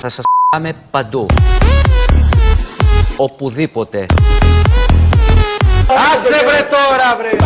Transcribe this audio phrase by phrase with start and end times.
[0.00, 1.26] Θα σας πάμε παντού.
[3.16, 4.06] Οπουδήποτε.
[5.86, 7.36] Άσε βρε τώρα βρε!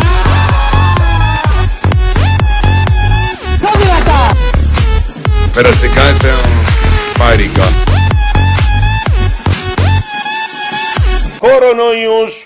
[5.53, 6.29] Περαστικά είστε
[7.17, 7.63] φάρικα.
[11.39, 12.45] Κορονοϊούς!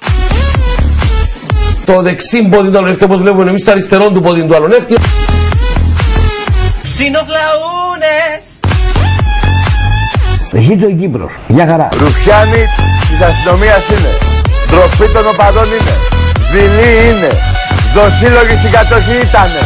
[1.85, 4.97] Το δεξί πόδι του αλωνεύτη όπως βλέπουμε εμείς το αριστερό του πόδι του αλωνεύτη.
[6.83, 8.56] Ξινοφλαούνες!
[10.61, 11.33] Ζήτω η Κύπρος.
[11.49, 11.89] Γεια χαρά.
[11.93, 12.63] Ρουφιάνοι
[13.09, 14.11] της αστυνομίας είναι.
[14.69, 15.95] Ντροπή των οπαδών είναι.
[16.53, 17.31] Δειλή είναι.
[17.95, 19.61] Δοσύλλογοι στην κατοχή ήτανε.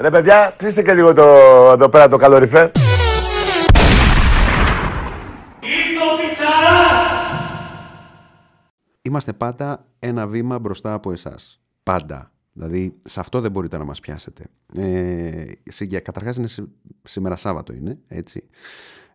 [0.00, 1.24] Ρε παιδιά, κλείστε και λίγο το,
[1.72, 2.70] εδώ πέρα το καλοριφέρ.
[9.02, 11.60] Είμαστε πάντα ένα βήμα μπροστά από εσάς.
[11.82, 12.30] Πάντα.
[12.52, 14.44] Δηλαδή, σε αυτό δεν μπορείτε να μας πιάσετε.
[14.76, 16.68] Ε, σε- καταρχάς, είναι σή-
[17.04, 18.42] σήμερα Σάββατο είναι, έτσι.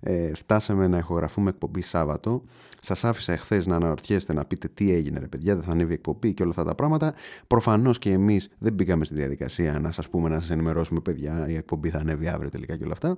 [0.04, 2.44] Ε, φτάσαμε να ηχογραφούμε εκπομπή Σάββατο.
[2.80, 6.34] Σας άφησα εχθές να αναρωτιέστε να πείτε τι έγινε ρε παιδιά, δεν θα ανέβει εκπομπή
[6.34, 7.14] και όλα αυτά τα πράγματα.
[7.48, 11.56] Προφανώς και εμείς δεν μπήκαμε στη διαδικασία να σας πούμε, να σας ενημερώσουμε παιδιά, η
[11.56, 13.18] εκπομπή θα ανέβει αύριο τελικά και όλα αυτά.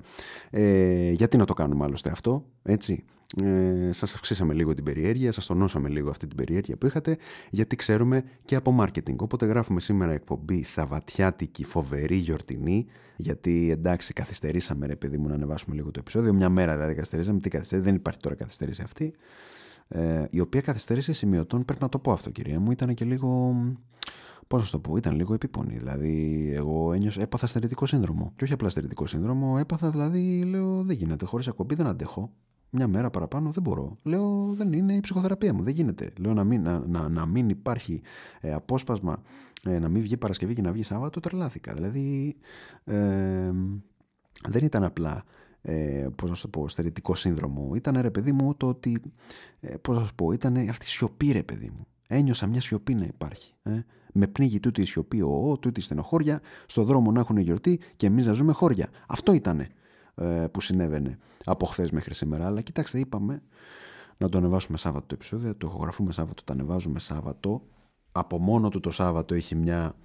[0.50, 3.04] Ε, γιατί να το κάνουμε άλλωστε αυτό, έτσι;
[3.44, 7.18] Ε, σας αυξήσαμε λίγο την περιέργεια, σας τονώσαμε λίγο αυτή την περιέργεια που είχατε,
[7.50, 9.16] γιατί ξέρουμε και από marketing.
[9.18, 15.76] Οπότε γράφουμε σήμερα εκπομπή Σαββατιάτικη, φοβερή, γιορτινή, γιατί εντάξει καθυστερήσαμε ρε παιδί μου να ανεβάσουμε
[15.76, 19.14] λίγο το επεισόδιο, μια μέρα δηλαδή καθυστερήσαμε, τι καθυστέρηση, δεν υπάρχει τώρα καθυστέρηση αυτή,
[19.88, 23.56] ε, η οποία καθυστέρηση σημειωτών, πρέπει να το πω αυτό κυρία μου, ήταν και λίγο...
[24.48, 25.78] Πώς να σου το πω, ήταν λίγο επίπονη.
[25.78, 28.34] Δηλαδή, εγώ ένιωσα, έπαθα στερητικό σύνδρομο.
[28.36, 31.26] Και όχι απλά στερητικό σύνδρομο, έπαθα δηλαδή, λέω, δεν γίνεται.
[31.26, 32.32] Χωρίς ακομπή δεν αντέχω.
[32.76, 33.98] Μια μέρα παραπάνω δεν μπορώ.
[34.04, 35.64] Λέω, δεν είναι η ψυχοθεραπεία μου.
[35.64, 36.12] Δεν γίνεται.
[36.20, 38.02] Λέω να μην, να, να, να μην υπάρχει
[38.42, 39.22] ε, απόσπασμα,
[39.64, 41.20] ε, να μην βγει Παρασκευή και να βγει Σάββατο.
[41.20, 41.74] Τρελάθηκα.
[41.74, 42.36] Δηλαδή,
[42.84, 43.52] ε,
[44.50, 45.24] δεν ήταν απλά
[45.62, 47.72] ε, πώς να σου το πω, στερητικό σύνδρομο.
[47.76, 49.02] Ήταν ρε παιδί μου το ότι,
[49.60, 51.88] ε, πώς να σου πω, ήταν αυτή η σιωπή ρε παιδί μου.
[52.08, 53.54] Ένιωσα μια σιωπή να υπάρχει.
[53.64, 53.80] Ε.
[54.14, 57.80] Με πνίγει τούτη η σιωπή, ο, ο, τούτη η στενοχώρια, στο δρόμο να έχουν γιορτή
[57.96, 58.90] και εμείς να ζούμε χώρια.
[59.08, 59.68] Αυτό ήταν ε,
[60.52, 62.46] που συνέβαινε από χθες μέχρι σήμερα.
[62.46, 63.42] Αλλά κοιτάξτε, είπαμε
[64.18, 67.62] να το ανεβάσουμε Σάββατο το επεισόδιο, το ηχογραφούμε Σάββατο, το ανεβάζουμε Σάββατο.
[68.12, 69.96] Από μόνο του το Σάββατο έχει μια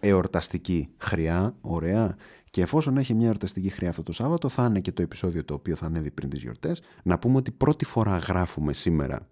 [0.00, 2.16] εορταστική χρειά, ωραία.
[2.50, 5.54] Και εφόσον έχει μια εορταστική χρειά αυτό το Σάββατο, θα είναι και το επεισόδιο το
[5.54, 6.82] οποίο θα ανέβει πριν τις γιορτές.
[7.02, 9.28] Να πούμε ότι πρώτη φορά γράφουμε σήμερα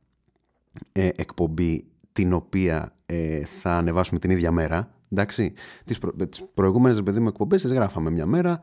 [0.92, 4.94] ε, εκπομπή την οποία ε, θα ανεβάσουμε την ίδια μέρα.
[5.12, 5.52] Εντάξει,
[5.84, 8.60] τις, προ, τις προηγούμενες παιδί μου εκπομπές τις γράφαμε μια μέρα,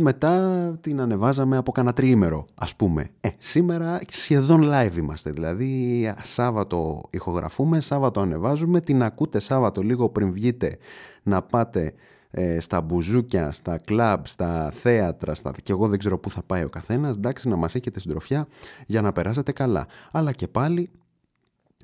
[0.00, 3.10] μετά την ανεβάζαμε από κανένα τριήμερο, ας πούμε.
[3.20, 10.32] Ε, σήμερα σχεδόν live είμαστε, δηλαδή Σάββατο ηχογραφούμε, Σάββατο ανεβάζουμε, την ακούτε Σάββατο λίγο πριν
[10.32, 10.78] βγείτε
[11.22, 11.94] να πάτε
[12.30, 15.52] ε, στα μπουζούκια, στα κλαμπ, στα θέατρα, στα...
[15.62, 18.46] και εγώ δεν ξέρω πού θα πάει ο καθένας, εντάξει, να μας έχετε συντροφιά
[18.86, 19.86] για να περάσετε καλά.
[20.12, 20.90] Αλλά και πάλι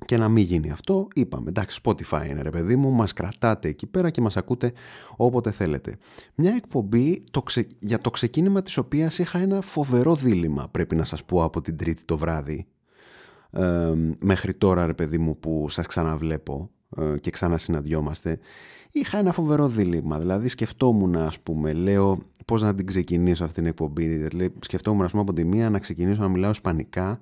[0.05, 3.87] και να μην γίνει αυτό, είπαμε, εντάξει, Spotify είναι ρε παιδί μου, μας κρατάτε εκεί
[3.87, 4.71] πέρα και μας ακούτε
[5.17, 5.95] όποτε θέλετε.
[6.35, 7.67] Μια εκπομπή το ξε...
[7.79, 11.77] για το ξεκίνημα της οποίας είχα ένα φοβερό δίλημα, πρέπει να σας πω, από την
[11.77, 12.67] τρίτη το βράδυ.
[13.51, 18.39] Ε, μέχρι τώρα ρε παιδί μου που σας ξαναβλέπω ε, και ξανασυναντιόμαστε,
[18.91, 20.19] είχα ένα φοβερό δίλημα.
[20.19, 24.07] Δηλαδή σκεφτόμουν, ας πούμε, λέω πώς να την ξεκινήσω αυτήν την εκπομπή.
[24.07, 27.19] Δηλαδή, σκεφτόμουν, ας πούμε, από τη μία να ξεκινήσω να μιλάω ισπανικά,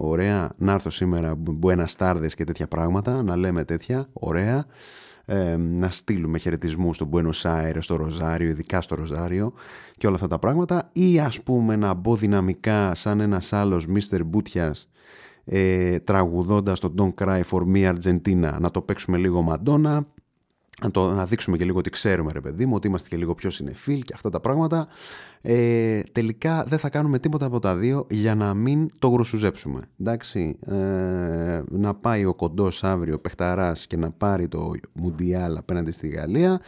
[0.00, 4.66] Ωραία, να έρθω σήμερα Buenas Tardes και τέτοια πράγματα, να λέμε τέτοια, ωραία.
[5.24, 9.52] Ε, να στείλουμε χαιρετισμούς στο Buenos Aires, στο Ροζάριο, ειδικά στο Ροζάριο
[9.96, 10.90] και όλα αυτά τα πράγματα.
[10.92, 14.20] Ή ας πούμε να μπω δυναμικά σαν ένας άλλος Mr.
[14.24, 14.88] Μπούτιας
[15.44, 20.06] ε, τραγουδώντας το Don't Cry For Me Argentina, να το παίξουμε λίγο Μαντόνα,
[20.82, 23.34] να, το, να δείξουμε και λίγο ότι ξέρουμε ρε παιδί μου, ότι είμαστε και λίγο
[23.34, 24.88] πιο συνεφίλ και αυτά τα πράγματα.
[25.40, 29.80] Ε, τελικά δεν θα κάνουμε τίποτα από τα δύο για να μην το γρουσουζέψουμε.
[30.00, 35.92] Εντάξει, ε, να πάει ο κοντός αύριο ο Πεχταράς και να πάρει το Μουντιάλ απέναντι
[35.92, 36.60] στη Γαλλία.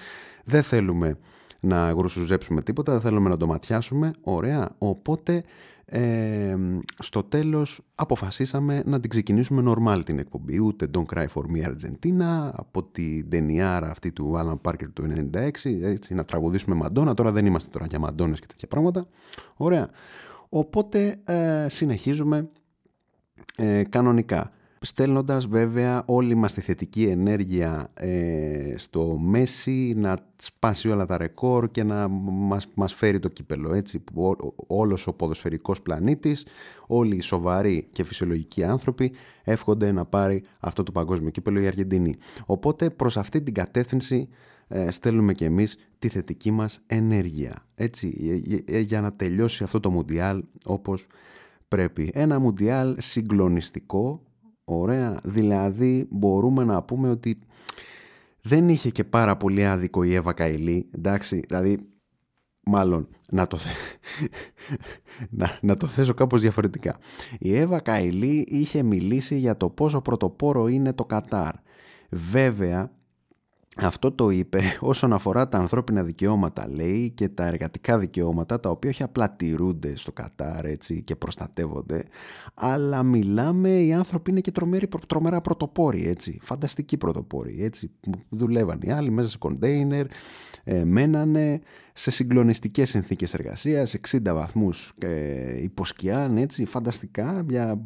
[0.45, 1.19] Δεν θέλουμε
[1.61, 4.13] να γρουσουζέψουμε τίποτα, δεν θέλουμε να το ματιάσουμε.
[4.23, 5.45] Ωραία, οπότε
[5.93, 6.57] ε,
[6.99, 12.51] στο τέλος αποφασίσαμε να την ξεκινήσουμε normal την εκπομπή ούτε Don't Cry For Me Argentina.
[12.53, 15.49] Από την ταινιάρα αυτή του Alan Parker του 96
[15.83, 19.07] έτσι, να τραγουδήσουμε Μαντόνα τώρα δεν είμαστε τώρα για Μαντόνες και τέτοια πράγματα.
[19.57, 19.91] Ωραία.
[20.49, 22.49] Οπότε ε, συνεχίζουμε
[23.57, 31.07] ε, κανονικά στέλνοντας βέβαια όλη μας τη θετική ενέργεια ε, στο Μέση να σπάσει όλα
[31.07, 35.83] τα ρεκόρ και να μας, μας φέρει το κύπελο έτσι που ό, όλος ο ποδοσφαιρικός
[35.83, 36.47] πλανήτης
[36.87, 39.13] όλοι οι σοβαροί και φυσιολογικοί άνθρωποι
[39.45, 42.15] εύχονται να πάρει αυτό το παγκόσμιο κύπελο η Αργεντινή
[42.47, 44.29] οπότε προς αυτή την κατεύθυνση
[44.69, 48.09] ε, στέλνουμε και εμείς τη θετική μας ενέργεια έτσι,
[48.67, 51.07] για να τελειώσει αυτό το Μουντιάλ όπως
[51.69, 52.11] πρέπει.
[52.15, 54.23] Ένα μουντιάλ συγκλονιστικό,
[54.79, 57.39] ωραία, δηλαδή μπορούμε να πούμε ότι
[58.43, 61.79] δεν είχε και πάρα πολύ άδικο η Εύα Καηλή, εντάξει, δηλαδή
[62.61, 63.59] μάλλον να το,
[65.31, 66.99] να, να το θέσω κάπως διαφορετικά.
[67.39, 71.55] Η Εύα Καηλή είχε μιλήσει για το πόσο πρωτοπόρο είναι το Κατάρ.
[72.11, 72.93] Βέβαια,
[73.77, 78.91] αυτό το είπε όσον αφορά τα ανθρώπινα δικαιώματα λέει και τα εργατικά δικαιώματα τα οποία
[78.91, 82.05] όχι απλά τηρούνται στο Κατάρ έτσι, και προστατεύονται
[82.55, 87.91] αλλά μιλάμε οι άνθρωποι είναι και τρομεροί, τρομερά πρωτοπόροι έτσι, φανταστικοί πρωτοπόροι έτσι,
[88.29, 90.07] δουλεύαν οι άλλοι μέσα σε κοντέινερ
[90.65, 91.61] ε, μένανε
[91.93, 97.81] σε συγκλονιστικές συνθήκες εργασίας 60 βαθμούς ε, υποσκιάν έτσι, φανταστικά για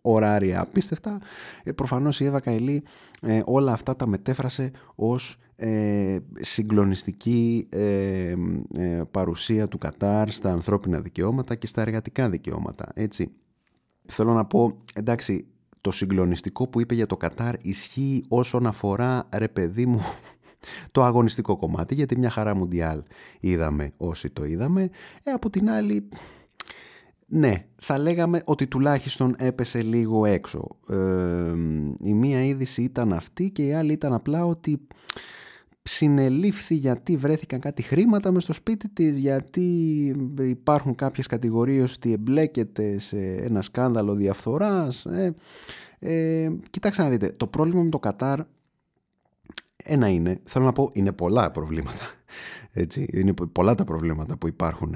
[0.00, 1.20] ωράρια απίστευτα.
[1.62, 2.82] Ε, προφανώς η Εύα Καηλή
[3.20, 8.34] ε, όλα αυτά τα μετέφρασε ως ε, συγκλονιστική ε,
[8.74, 12.88] ε, παρουσία του Κατάρ στα ανθρώπινα δικαιώματα και στα εργατικά δικαιώματα.
[12.94, 13.30] Έτσι.
[14.06, 15.46] Θέλω να πω, εντάξει,
[15.80, 20.00] το συγκλονιστικό που είπε για το Κατάρ ισχύει όσον αφορά, ρε παιδί μου,
[20.92, 23.02] το αγωνιστικό κομμάτι, γιατί μια χαρά μουντιάλ
[23.40, 24.90] είδαμε όσοι το είδαμε.
[25.22, 26.08] Ε, από την άλλη,
[27.26, 30.68] ναι, θα λέγαμε ότι τουλάχιστον έπεσε λίγο έξω.
[30.88, 31.52] Ε,
[32.00, 34.86] η μία είδηση ήταν αυτή και η άλλη ήταν απλά ότι
[35.82, 39.62] συνελήφθη γιατί βρέθηκαν κάτι χρήματα μες στο σπίτι της, γιατί
[40.40, 45.04] υπάρχουν κάποιες κατηγορίες ότι εμπλέκεται σε ένα σκάνδαλο διαφθοράς.
[45.04, 45.34] Ε,
[45.98, 48.40] ε, κοιτάξτε να δείτε, το πρόβλημα με το Κατάρ
[49.86, 52.04] ένα είναι, θέλω να πω, είναι πολλά προβλήματα.
[52.78, 54.94] Έτσι, είναι πολλά τα προβλήματα που υπάρχουν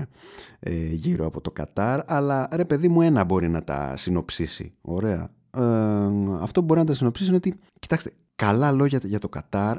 [0.59, 4.73] ε, γύρω από το Κατάρ, αλλά ρε παιδί μου ένα μπορεί να τα συνοψίσει.
[4.81, 5.31] Ωραία.
[5.57, 5.63] Ε,
[6.41, 9.79] αυτό που μπορεί να τα συνοψίσει είναι ότι, κοιτάξτε, καλά λόγια για το Κατάρ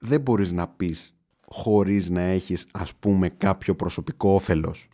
[0.00, 1.16] δεν μπορείς να πεις
[1.46, 4.88] χωρίς να έχεις ας πούμε κάποιο προσωπικό όφελος.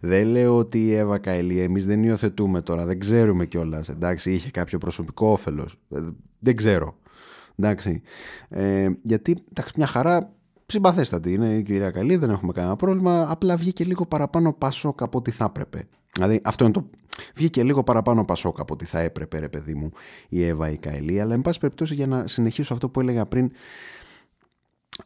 [0.00, 3.88] Δεν λέω ότι η Εύα Καηλή, εμείς δεν υιοθετούμε τώρα, δεν ξέρουμε κιόλας.
[3.88, 5.76] εντάξει, είχε κάποιο προσωπικό όφελος.
[5.94, 6.00] Ε,
[6.38, 6.96] δεν ξέρω.
[7.56, 8.02] Εντάξει.
[8.48, 10.34] Ε, γιατί εντάξει, μια χαρά
[10.74, 13.26] συμπαθέστατη είναι η κυρία Καλή, δεν έχουμε κανένα πρόβλημα.
[13.30, 15.88] Απλά βγήκε λίγο παραπάνω πασόκ από ό,τι θα έπρεπε.
[16.12, 16.86] Δηλαδή αυτό είναι το.
[17.34, 19.90] Βγήκε λίγο παραπάνω πασόκ από ό,τι θα έπρεπε, ρε παιδί μου,
[20.28, 21.20] η Εύα η Καηλή.
[21.20, 23.50] Αλλά, εν πάση περιπτώσει, για να συνεχίσω αυτό που έλεγα πριν,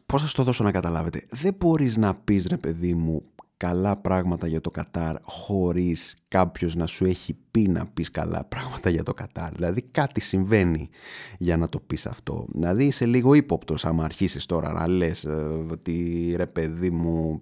[0.05, 1.25] πώς θα το δώσω να καταλάβετε.
[1.29, 3.23] Δεν μπορείς να πεις, ρε παιδί μου,
[3.59, 8.89] καλά πράγματα για το Κατάρ χωρίς κάποιος να σου έχει πει να πεις καλά πράγματα
[8.89, 9.51] για το Κατάρ.
[9.51, 10.89] Δηλαδή κάτι συμβαίνει
[11.37, 12.45] για να το πεις αυτό.
[12.53, 17.41] Δηλαδή είσαι λίγο ύποπτος άμα αρχίσεις τώρα να λες ε, ότι ρε παιδί μου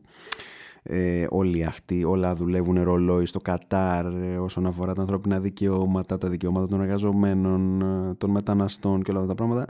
[0.84, 6.30] ε, όλοι αυτοί, όλα δουλεύουν ρολόι στο Κατάρ ε, όσον αφορά τα ανθρώπινα δικαιώματα, τα
[6.30, 9.66] δικαιώματα των εργαζομένων, ε, των μεταναστών και όλα αυτά τα πράγματα.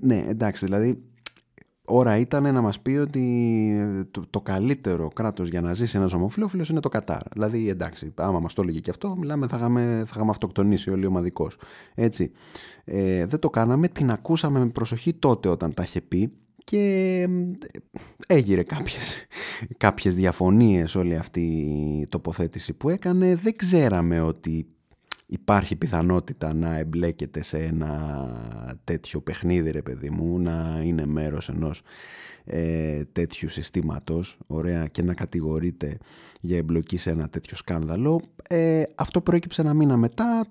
[0.00, 1.02] Ναι, εντάξει, δηλαδή
[1.86, 6.80] ώρα ήταν να μας πει ότι το, καλύτερο κράτος για να ζήσει ένας ομοφιλόφιλος είναι
[6.80, 7.22] το Κατάρ.
[7.32, 11.06] Δηλαδή εντάξει, άμα μας το έλεγε και αυτό, μιλάμε θα είχαμε, θα είχαμε αυτοκτονήσει όλοι
[11.06, 11.56] ομαδικός.
[11.94, 12.30] Έτσι.
[12.84, 16.30] Ε, δεν το κάναμε, την ακούσαμε με προσοχή τότε όταν τα είχε πει
[16.64, 17.28] και
[18.26, 19.26] έγιρε κάποιες,
[19.76, 21.40] κάποιες διαφωνίες όλη αυτή
[22.00, 23.34] η τοποθέτηση που έκανε.
[23.34, 24.66] Δεν ξέραμε ότι
[25.26, 31.82] υπάρχει πιθανότητα να εμπλέκεται σε ένα τέτοιο παιχνίδι ρε παιδί μου, να είναι μέρος ενός
[32.44, 35.98] ε, τέτοιου συστήματος ωραία, και να κατηγορείται
[36.40, 38.22] για εμπλοκή σε ένα τέτοιο σκάνδαλο.
[38.48, 40.46] Ε, αυτό προέκυψε ένα μήνα μετά,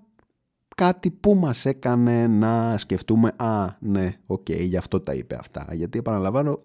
[0.75, 5.67] κάτι που μας έκανε να σκεφτούμε «Α, ναι, οκ, γι' αυτό τα είπε αυτά».
[5.71, 6.63] Γιατί επαναλαμβάνω,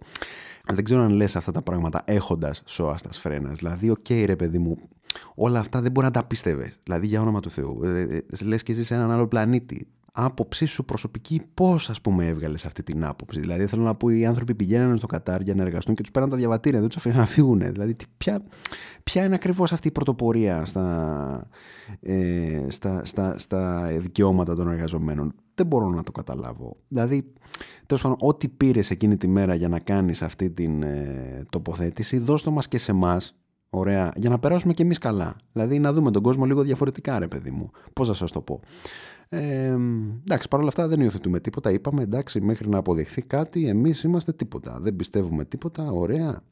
[0.73, 3.59] δεν ξέρω αν λες αυτά τα πράγματα έχοντας σώας τας φρένας.
[3.59, 4.79] Δηλαδή, οκ ρε παιδί μου,
[5.35, 6.79] όλα αυτά δεν μπορεί να τα πίστευες.
[6.83, 7.81] Δηλαδή, για όνομα του Θεού.
[7.85, 9.87] Ε, ε, Λες και ζει σε έναν άλλο πλανήτη.
[10.13, 14.27] Άποψή σου προσωπική, πώς ας πούμε έβγαλες αυτή την άποψη; Δηλαδή, θέλω να πω, οι
[14.27, 17.19] άνθρωποι πηγαίνανε στο Κατάρ για να εργαστούν και τους παίρναν τα διαβατήρια, δεν τους αφήναν
[17.19, 17.59] να φύγουν.
[17.59, 18.43] Δηλαδή, ποια,
[19.03, 21.49] ποια είναι ακριβώς αυτή η πρωτοπορία στα,
[22.01, 26.77] ε, στα, στα, στα δικαιώματα των εργαζομένων; Δεν μπορώ να το καταλάβω.
[26.89, 27.33] Δηλαδή,
[27.87, 32.43] τέλος πάντων, ό,τι πήρες εκείνη τη μέρα για να κάνεις αυτή την ε, τοποθέτηση, δώσ'
[32.43, 33.35] το μας και σε εμάς,
[33.71, 34.13] Ωραία.
[34.17, 35.37] Για να περάσουμε κι εμείς καλά.
[35.53, 37.71] Δηλαδή να δούμε τον κόσμο λίγο διαφορετικά, ρε παιδί μου.
[37.93, 38.61] Πώς να σας το πω.
[39.33, 39.77] Ε,
[40.21, 41.71] εντάξει, παρόλα αυτά δεν υιοθετούμε τίποτα.
[41.71, 44.79] Είπαμε εντάξει, μέχρι να αποδειχθεί κάτι, εμείς είμαστε τίποτα.
[44.81, 45.91] Δεν πιστεύουμε τίποτα.
[45.91, 46.43] Ωραία.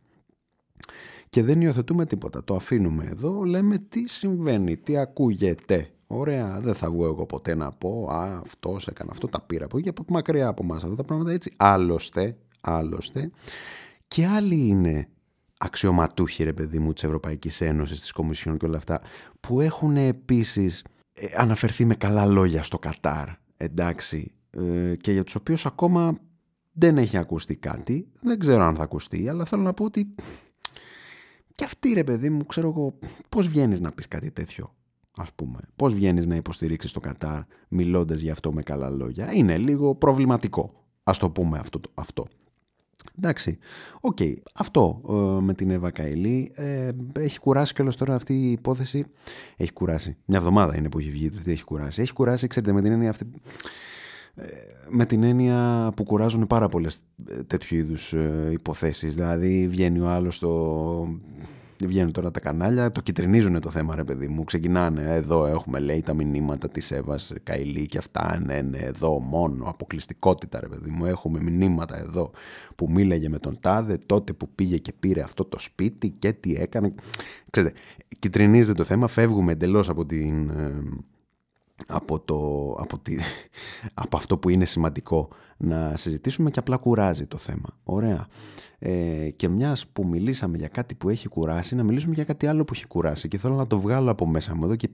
[1.28, 2.44] Και δεν υιοθετούμε τίποτα.
[2.44, 5.90] Το αφήνουμε εδώ, λέμε τι συμβαίνει, τι ακούγεται.
[6.06, 9.78] Ωραία, δεν θα βγω εγώ ποτέ να πω Α, αυτός έκανε αυτό, τα πήρα από
[9.78, 11.52] εκεί, από μακριά από εμάς αυτά τα πράγματα έτσι.
[11.56, 13.30] Άλλωστε, άλλωστε.
[14.08, 15.08] Και άλλοι είναι
[15.58, 19.00] αξιωματούχοι ρε παιδί μου της Ευρωπαϊκής Ένωσης, της Κομισιόν και όλα αυτά
[19.40, 20.97] που έχουν επίσης ε,
[21.36, 26.18] αναφερθεί με καλά λόγια στο Κατάρ εντάξει ε, και για τους οποίους ακόμα
[26.72, 30.14] δεν έχει ακουστεί κάτι δεν ξέρω αν θα ακουστεί αλλά θέλω να πω ότι
[31.54, 32.98] και αυτή ρε παιδί μου ξέρω εγώ
[33.28, 34.72] πώς βγαίνεις να πεις κάτι τέτοιο
[35.18, 35.58] ας πούμε.
[35.76, 39.32] Πώς βγαίνεις να υποστηρίξεις το Κατάρ μιλώντας για αυτό με καλά λόγια.
[39.32, 41.80] Είναι λίγο προβληματικό, ας το πούμε αυτό.
[41.94, 42.26] αυτό.
[43.18, 43.58] Εντάξει,
[44.00, 44.18] οκ.
[44.54, 49.04] Αυτό ε, με την Εύα Καηλή ε, έχει κουράσει κιόλας τώρα αυτή η υπόθεση.
[49.56, 50.16] Έχει κουράσει.
[50.24, 52.02] Μια εβδομάδα είναι που έχει βγει, δεν έχει κουράσει.
[52.02, 53.30] Έχει κουράσει, ξέρετε, με την έννοια αυτή
[54.40, 54.46] ε,
[54.88, 59.14] με την έννοια που κουράζουν πάρα πολλές ε, τέτοιου είδους ε, υποθέσεις.
[59.14, 61.20] Δηλαδή βγαίνει ο άλλος στο...
[61.86, 64.44] Βγαίνουν τώρα τα κανάλια, το κυτρινίζουν το θέμα ρε παιδί μου.
[64.44, 69.64] Ξεκινάνε εδώ έχουμε λέει τα μηνύματα της Εύας Καηλή και αυτά ναι, ναι, εδώ μόνο
[69.68, 71.04] αποκλειστικότητα ρε παιδί μου.
[71.04, 72.30] Έχουμε μηνύματα εδώ
[72.74, 76.54] που μίλαγε με τον Τάδε τότε που πήγε και πήρε αυτό το σπίτι και τι
[76.54, 76.94] έκανε.
[77.50, 77.78] Ξέρετε,
[78.18, 80.50] κυτρινίζεται το θέμα, φεύγουμε εντελώς από την
[81.86, 82.36] από, το,
[82.78, 83.16] από, τη,
[84.04, 87.68] από αυτό που είναι σημαντικό να συζητήσουμε και απλά κουράζει το θέμα.
[87.84, 88.26] Ωραία.
[88.78, 92.64] Ε, και μιας που μιλήσαμε για κάτι που έχει κουράσει, να μιλήσουμε για κάτι άλλο
[92.64, 94.88] που έχει κουράσει και θέλω να το βγάλω από μέσα μου εδώ και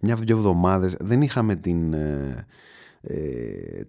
[0.00, 1.92] μια-δυο εβδομάδες δεν είχαμε την...
[1.92, 2.44] Ε, ε,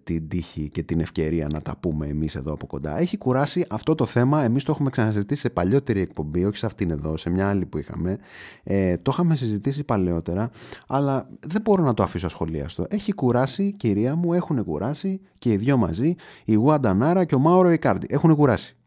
[0.03, 2.99] την τύχη και την ευκαιρία να τα πούμε εμείς εδώ από κοντά.
[2.99, 6.91] Έχει κουράσει αυτό το θέμα, εμείς το έχουμε ξανασυζητήσει σε παλιότερη εκπομπή, όχι σε αυτήν
[6.91, 8.17] εδώ, σε μια άλλη που είχαμε.
[8.63, 10.49] Ε, το είχαμε συζητήσει παλαιότερα,
[10.87, 12.85] αλλά δεν μπορώ να το αφήσω ασχολίαστο.
[12.89, 17.39] Έχει κουράσει, κυρία μου, έχουν κουράσει και οι δυο μαζί, η Γουάντα Νάρα και ο
[17.39, 18.07] Μάουρο Ικάρντι.
[18.09, 18.77] Έχουν κουράσει.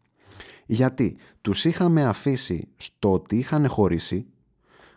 [0.65, 4.25] Γιατί τους είχαμε αφήσει στο ότι είχαν χωρίσει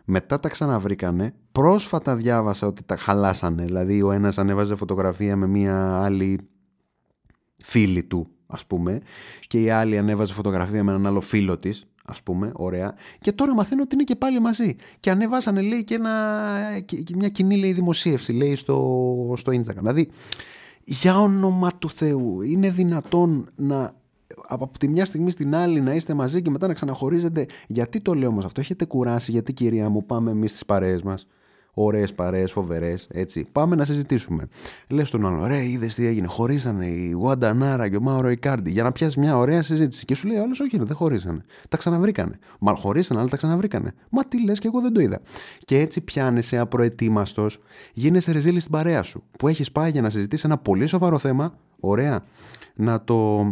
[0.05, 1.33] μετά τα ξαναβρήκανε.
[1.55, 3.63] Πρόσφατα διάβασα ότι τα χαλάσανε.
[3.63, 6.39] Δηλαδή ο ένας ανέβαζε φωτογραφία με μία άλλη
[7.63, 9.01] φίλη του, ας πούμε,
[9.47, 12.95] και η άλλη ανέβαζε φωτογραφία με έναν άλλο φίλο της, ας πούμε, ωραία.
[13.19, 14.75] Και τώρα μαθαίνω ότι είναι και πάλι μαζί.
[14.99, 16.11] Και ανέβασανε, λέει, και, ένα,
[16.85, 19.79] και μια κοινή, λέει, δημοσίευση, λέει, στο, στο Instagram.
[19.79, 20.09] Δηλαδή,
[20.83, 23.91] για όνομα του Θεού, είναι δυνατόν να
[24.47, 27.45] από τη μια στιγμή στην άλλη να είστε μαζί και μετά να ξαναχωρίζετε.
[27.67, 31.27] Γιατί το λέω όμως αυτό, έχετε κουράσει, γιατί κυρία μου, πάμε εμείς στις παρέες μας.
[31.77, 33.45] Ωραίες παρέες, φοβερές, έτσι.
[33.51, 34.47] Πάμε να συζητήσουμε.
[34.87, 36.27] Λες τον άλλο, ρε, είδες τι έγινε.
[36.27, 40.05] Χωρίσανε η Γουάντα Νάρα και ο Μάουρο Ικάρντι για να πιάσει μια ωραία συζήτηση.
[40.05, 41.43] Και σου λέει ο άλλο, Όχι, δεν χωρίσανε.
[41.69, 42.39] Τα ξαναβρήκανε.
[42.59, 43.93] Μα χωρίσανε, αλλά τα ξαναβρήκανε.
[44.09, 45.21] Μα τι λες, και εγώ δεν το είδα.
[45.65, 47.59] Και έτσι πιάνεσαι απροετοίμαστος,
[47.93, 49.23] γίνεσαι ρεζίλη στην παρέα σου.
[49.37, 51.53] Που έχεις πάει για να συζητήσεις ένα πολύ σοβαρό θέμα.
[51.79, 52.23] Ωραία.
[52.75, 53.45] Να το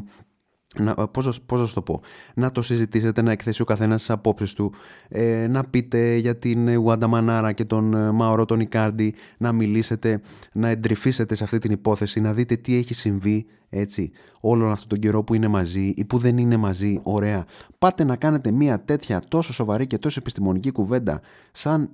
[0.80, 2.02] να, πώς, πώς να το πω,
[2.34, 4.74] να το συζητήσετε, να εκθέσει ο καθένας τις απόψεις του,
[5.10, 10.22] ε, να πείτε για την Ουάντα Μανάρα και τον ε, Μαωρό τον Ικάρντι, να μιλήσετε,
[10.54, 15.00] να εντρυφήσετε σε αυτή την υπόθεση, να δείτε τι έχει συμβεί, έτσι, όλον αυτόν τον
[15.00, 17.46] καιρό που είναι μαζί ή που δεν είναι μαζί, ωραία.
[17.80, 21.92] Πάτε να κάνετε μια τέτοια τόσο σοβαρή και τόσο επιστημονική κουβέντα σαν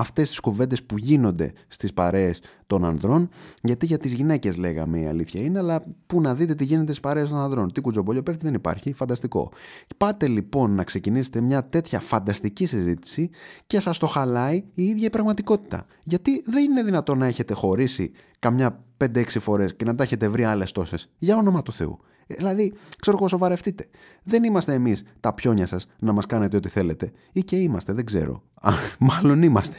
[0.00, 3.28] αυτές τις κουβέντες που γίνονται στις παρέες των ανδρών
[3.62, 7.00] γιατί για τις γυναίκες λέγαμε η αλήθεια είναι αλλά που να δείτε τι γίνεται στις
[7.00, 7.72] παρέες των ανδρών.
[7.72, 9.52] Τι κουτζομπολιό πέφτει δεν υπάρχει, φανταστικό.
[9.96, 13.30] Πάτε λοιπόν να ξεκινήσετε μια τέτοια φανταστική συζήτηση
[13.66, 15.86] και σας το χαλάει η ίδια η πραγματικότητα.
[16.04, 20.44] Γιατί δεν είναι δυνατόν να έχετε χωρίσει καμιά 5-6 φορές και να τα έχετε βρει
[20.44, 21.10] άλλες τόσες.
[21.18, 21.98] Για όνομα του Θεού
[22.36, 23.86] Δηλαδή, ξέρω εγώ, σοβαρευτείτε.
[24.22, 27.12] Δεν είμαστε εμείς τα πιόνια σας να μας κάνετε ό,τι θέλετε.
[27.32, 28.42] Ή και είμαστε, δεν ξέρω.
[28.98, 29.76] μάλλον είμαστε.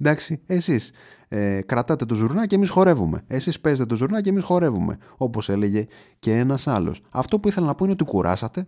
[0.00, 0.92] Εντάξει, εσείς
[1.28, 3.22] ε, κρατάτε το ζουρνά και εμείς χορεύουμε.
[3.26, 4.98] Εσείς παίζετε το ζουρνά και εμείς χορεύουμε.
[5.16, 5.86] Όπως έλεγε
[6.18, 7.00] και ένας άλλος.
[7.10, 8.66] Αυτό που ήθελα να πω είναι ότι κουράσατε.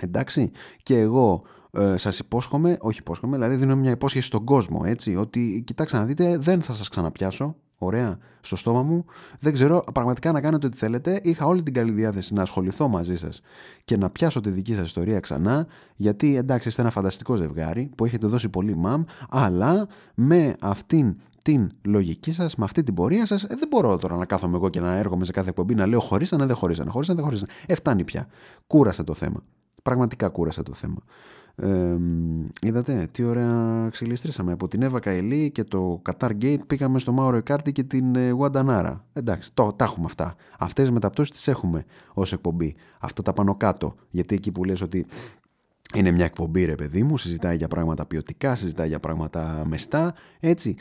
[0.00, 0.50] Εντάξει,
[0.82, 1.42] και εγώ
[1.72, 6.04] ε, σας υπόσχομαι, όχι υπόσχομαι, δηλαδή δίνω μια υπόσχεση στον κόσμο, έτσι, ότι κοιτάξτε να
[6.04, 7.56] δείτε, δεν θα σας ξαναπιάσω,
[7.86, 9.04] ωραία, στο στόμα μου.
[9.38, 11.20] Δεν ξέρω πραγματικά να κάνετε ό,τι θέλετε.
[11.22, 13.40] Είχα όλη την καλή διάθεση να ασχοληθώ μαζί σας
[13.84, 15.66] και να πιάσω τη δική σας ιστορία ξανά.
[15.96, 21.70] Γιατί εντάξει, είστε ένα φανταστικό ζευγάρι που έχετε δώσει πολύ μαμ, αλλά με αυτήν την
[21.82, 24.80] λογική σας, με αυτή την πορεία σας, ε, δεν μπορώ τώρα να κάθομαι εγώ και
[24.80, 27.52] να έρχομαι σε κάθε εκπομπή να λέω χωρίσανε, δεν χωρίσανε, χωρίσανε, δεν χωρίσανε.
[27.66, 28.26] Ε, φτάνει πια.
[28.66, 29.42] Κούρασε το θέμα.
[29.82, 31.02] Πραγματικά κούρασε το θέμα.
[31.54, 31.96] Ε,
[32.62, 37.36] είδατε τι ωραία ξυλιστρήσαμε από την Εύα Καηλή και το Qatar Gate πήγαμε στο Μάουρο
[37.36, 39.04] Εκάρτη και την Γουαντανάρα.
[39.12, 40.34] Εντάξει το, τα έχουμε αυτά.
[40.58, 42.74] Αυτές τις μεταπτώσεις τις έχουμε ως εκπομπή.
[42.98, 43.94] Αυτά τα πάνω κάτω.
[44.10, 45.06] Γιατί εκεί που λες ότι
[45.94, 50.76] είναι μια εκπομπή ρε παιδί μου συζητάει για πράγματα ποιοτικά συζητάει για πράγματα μεστά έτσι.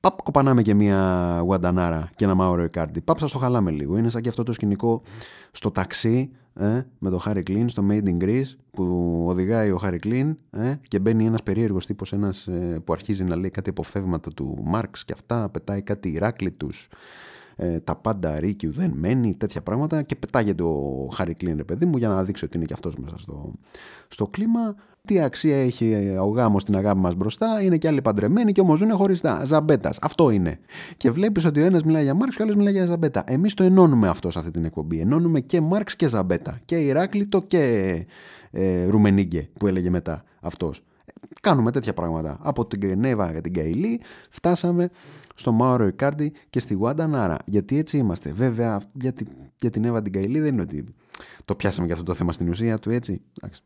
[0.00, 3.00] Παπ, κοπανάμε και μια Γουαντανάρα και ένα Μάουρο Εκάρντι.
[3.00, 3.98] Παπ, σας το χαλάμε λίγο.
[3.98, 5.02] Είναι σαν και αυτό το σκηνικό
[5.50, 9.98] στο ταξί ε, με το Χάρι Κλίν στο Made in Greece που οδηγάει ο Χάρι
[9.98, 14.30] Κλίν ε, και μπαίνει ένας περίεργος τύπος ένας, ε, που αρχίζει να λέει κάτι αποφεύγματα
[14.30, 16.88] του Μάρξ και αυτά, πετάει κάτι Ηράκλητους
[17.56, 21.86] ε, τα πάντα ρίκιου δεν μένει, τέτοια πράγματα και πετάγεται ο Χάρι Κλίν, ρε παιδί
[21.86, 23.52] μου, για να δείξει ότι είναι και αυτός μέσα στο,
[24.08, 24.74] στο κλίμα.
[25.06, 28.78] Τι αξία έχει ο γάμος στην αγάπη μας μπροστά, είναι και άλλοι παντρεμένοι και όμως
[28.78, 29.44] ζουν χωριστά.
[29.44, 29.98] Ζαμπέτας.
[30.00, 30.58] Αυτό είναι.
[30.96, 33.24] Και βλέπεις ότι ο ένας μιλάει για Μάρξ και ο άλλος μιλάει για Ζαμπέτα.
[33.26, 34.98] Εμείς το ενώνουμε αυτό σε αυτή την εκπομπή.
[34.98, 36.60] Ενώνουμε και Μάρξ και Ζαμπέτα.
[36.64, 38.06] Και Ηράκλειτο και
[38.50, 40.82] ε, Ρουμενίγκε που έλεγε μετά αυτός.
[41.40, 42.38] Κάνουμε τέτοια πράγματα.
[42.42, 44.90] Από την Γενέβα για την Καηλή φτάσαμε
[45.34, 47.36] στο Μάουρο Ικάρντι και στη Γουάντα Νάρα.
[47.44, 48.32] Γιατί έτσι είμαστε.
[48.32, 49.24] Βέβαια, για, τη,
[49.60, 50.84] για την Εύα την Καηλή δεν είναι ότι
[51.44, 53.20] το πιάσαμε για αυτό το θέμα στην ουσία του έτσι.
[53.40, 53.62] Εντάξει.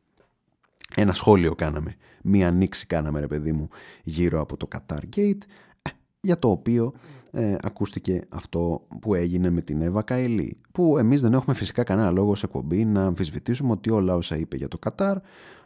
[0.95, 1.95] Ένα σχόλιο κάναμε.
[2.23, 3.69] Μία ανοίξη κάναμε, ρε παιδί μου,
[4.03, 5.41] γύρω από το Qatar Gate,
[5.83, 6.93] ε, για το οποίο
[7.31, 10.61] ε, ακούστηκε αυτό που έγινε με την Εύα Καηλή.
[10.73, 14.57] Που εμείς δεν έχουμε φυσικά κανένα λόγο σε εκπομπή να αμφισβητήσουμε ότι όλα όσα είπε
[14.57, 15.17] για το Κατάρ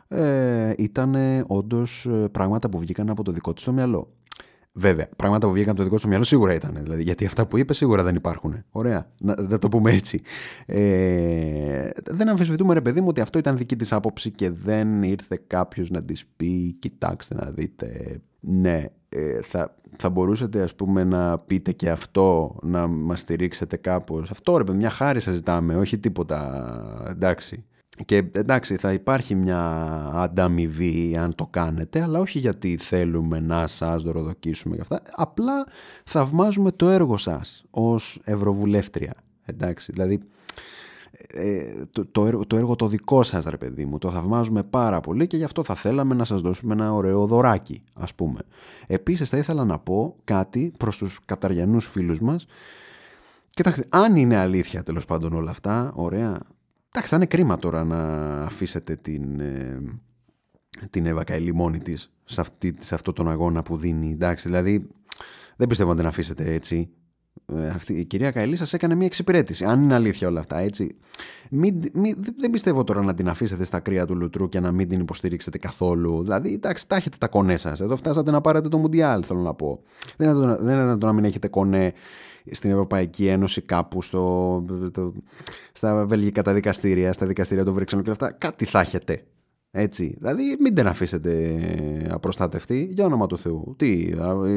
[0.08, 1.16] ε, ήταν
[1.46, 4.12] όντως πράγματα που βγήκαν από το δικό του το μυαλό.
[4.74, 6.78] Βέβαια, πράγματα που βγήκαν από το δικό του μυαλό σίγουρα ήταν.
[6.82, 8.64] Δηλαδή, γιατί αυτά που είπες σίγουρα δεν υπάρχουν.
[8.70, 9.10] Ωραία.
[9.18, 10.20] Να, να το πούμε έτσι.
[10.66, 15.40] Ε, δεν αμφισβητούμε, ρε παιδί μου, ότι αυτό ήταν δική της άποψη και δεν ήρθε
[15.46, 18.20] κάποιος να της πει: Κοιτάξτε να δείτε.
[18.40, 24.30] Ναι, ε, θα, θα μπορούσατε ας πούμε να πείτε και αυτό, να μας στηρίξετε κάπως.
[24.30, 26.64] Αυτό ρε παιδί, μια χάρη σας ζητάμε, όχι τίποτα.
[27.08, 27.64] Εντάξει.
[28.04, 29.60] Και εντάξει θα υπάρχει μια
[30.14, 35.02] ανταμοιβή αν το κάνετε αλλά όχι γιατί θέλουμε να σας δωροδοκίσουμε για αυτά.
[35.14, 35.66] Απλά
[36.04, 39.12] θαυμάζουμε το έργο σας ως Ευρωβουλεύτρια
[39.44, 39.92] εντάξει.
[39.92, 40.20] Δηλαδή
[41.26, 45.00] ε, το, το, έργο, το έργο το δικό σας ρε παιδί μου το θαυμάζουμε πάρα
[45.00, 48.38] πολύ και γι' αυτό θα θέλαμε να σας δώσουμε ένα ωραίο δωράκι ας πούμε.
[48.86, 52.46] Επίσης θα ήθελα να πω κάτι προς τους καταριανούς φίλους μας.
[53.50, 56.38] Κοιτάξτε, αν είναι αλήθεια τέλος πάντων όλα αυτά, ωραία,
[56.94, 57.98] Εντάξει, θα είναι κρίμα τώρα να
[58.44, 59.82] αφήσετε την, ε,
[60.90, 64.12] την Εύα Καηλή μόνη της σε, αυτή, σε αυτό τον αγώνα που δίνει.
[64.12, 64.88] Εντάξει, δηλαδή
[65.56, 66.90] δεν πιστεύω να την αφήσετε έτσι.
[67.54, 69.64] Ε, αυτή, η κυρία Καηλή σας έκανε μια εξυπηρέτηση.
[69.64, 70.96] Αν είναι αλήθεια όλα αυτά, έτσι.
[71.50, 74.88] Μην, μην, δεν πιστεύω τώρα να την αφήσετε στα κρύα του Λουτρού και να μην
[74.88, 76.22] την υποστηρίξετε καθόλου.
[76.22, 77.80] Δηλαδή, εντάξει, τα έχετε τα κονέ σας.
[77.80, 79.82] Εδώ φτάσατε να πάρετε το Μουντιάλ, θέλω να πω.
[80.16, 81.92] Δεν είναι δυνατόν να μην έχετε κονέ
[82.50, 85.12] στην Ευρωπαϊκή Ένωση κάπου στο, το,
[85.72, 89.24] στα βελγικά τα δικαστήρια, στα δικαστήρια των Βρυξελών και αυτά, κάτι θα έχετε.
[89.74, 90.16] Έτσι.
[90.18, 93.74] Δηλαδή, μην την αφήσετε απροστάτευτη για όνομα του Θεού.
[93.78, 94.12] Τι,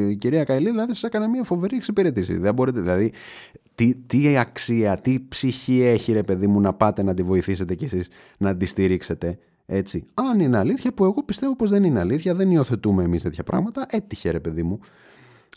[0.09, 2.37] η κυρία Καηλή δηλαδή σας έκανε μια φοβερή εξυπηρέτηση.
[2.37, 3.11] Δεν μπορείτε, δηλαδή,
[3.75, 7.85] τι, τι αξία, τι ψυχή έχει ρε παιδί μου να πάτε να τη βοηθήσετε κι
[7.85, 9.37] εσείς να τη στηρίξετε.
[9.65, 10.05] Έτσι.
[10.13, 13.85] Αν είναι αλήθεια, που εγώ πιστεύω πως δεν είναι αλήθεια, δεν υιοθετούμε εμείς τέτοια πράγματα,
[13.89, 14.79] έτυχε ρε παιδί μου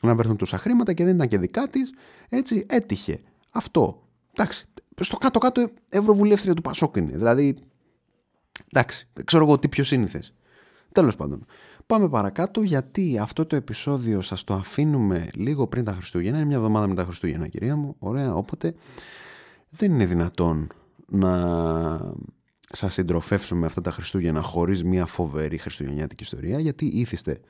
[0.02, 1.92] να βρεθούν τόσα χρήματα και δεν ήταν και δικά της.
[2.28, 3.20] Έτσι, έτυχε.
[3.50, 4.02] Αυτό.
[4.32, 4.68] Εντάξει.
[5.00, 7.16] Στο κάτω-κάτω ευρωβουλεύτρια του Πασόκ είναι.
[7.16, 7.56] Δηλαδή,
[8.72, 10.34] εντάξει, ξέρω εγώ τι πιο σύνηθες.
[10.92, 11.44] Τέλος πάντων.
[11.86, 16.36] Πάμε παρακάτω γιατί αυτό το επεισόδιο σας το αφήνουμε λίγο πριν τα Χριστούγεννα.
[16.36, 17.96] Είναι μια εβδομάδα μετά τα Χριστούγεννα, κυρία μου.
[17.98, 18.74] Ωραία, οπότε
[19.70, 20.68] δεν είναι δυνατόν
[21.06, 22.14] να
[22.70, 27.40] σας συντροφεύσουμε αυτά τα Χριστούγεννα χωρίς μια φοβερή χριστουγεννιάτικη ιστορία γιατί ήθιστε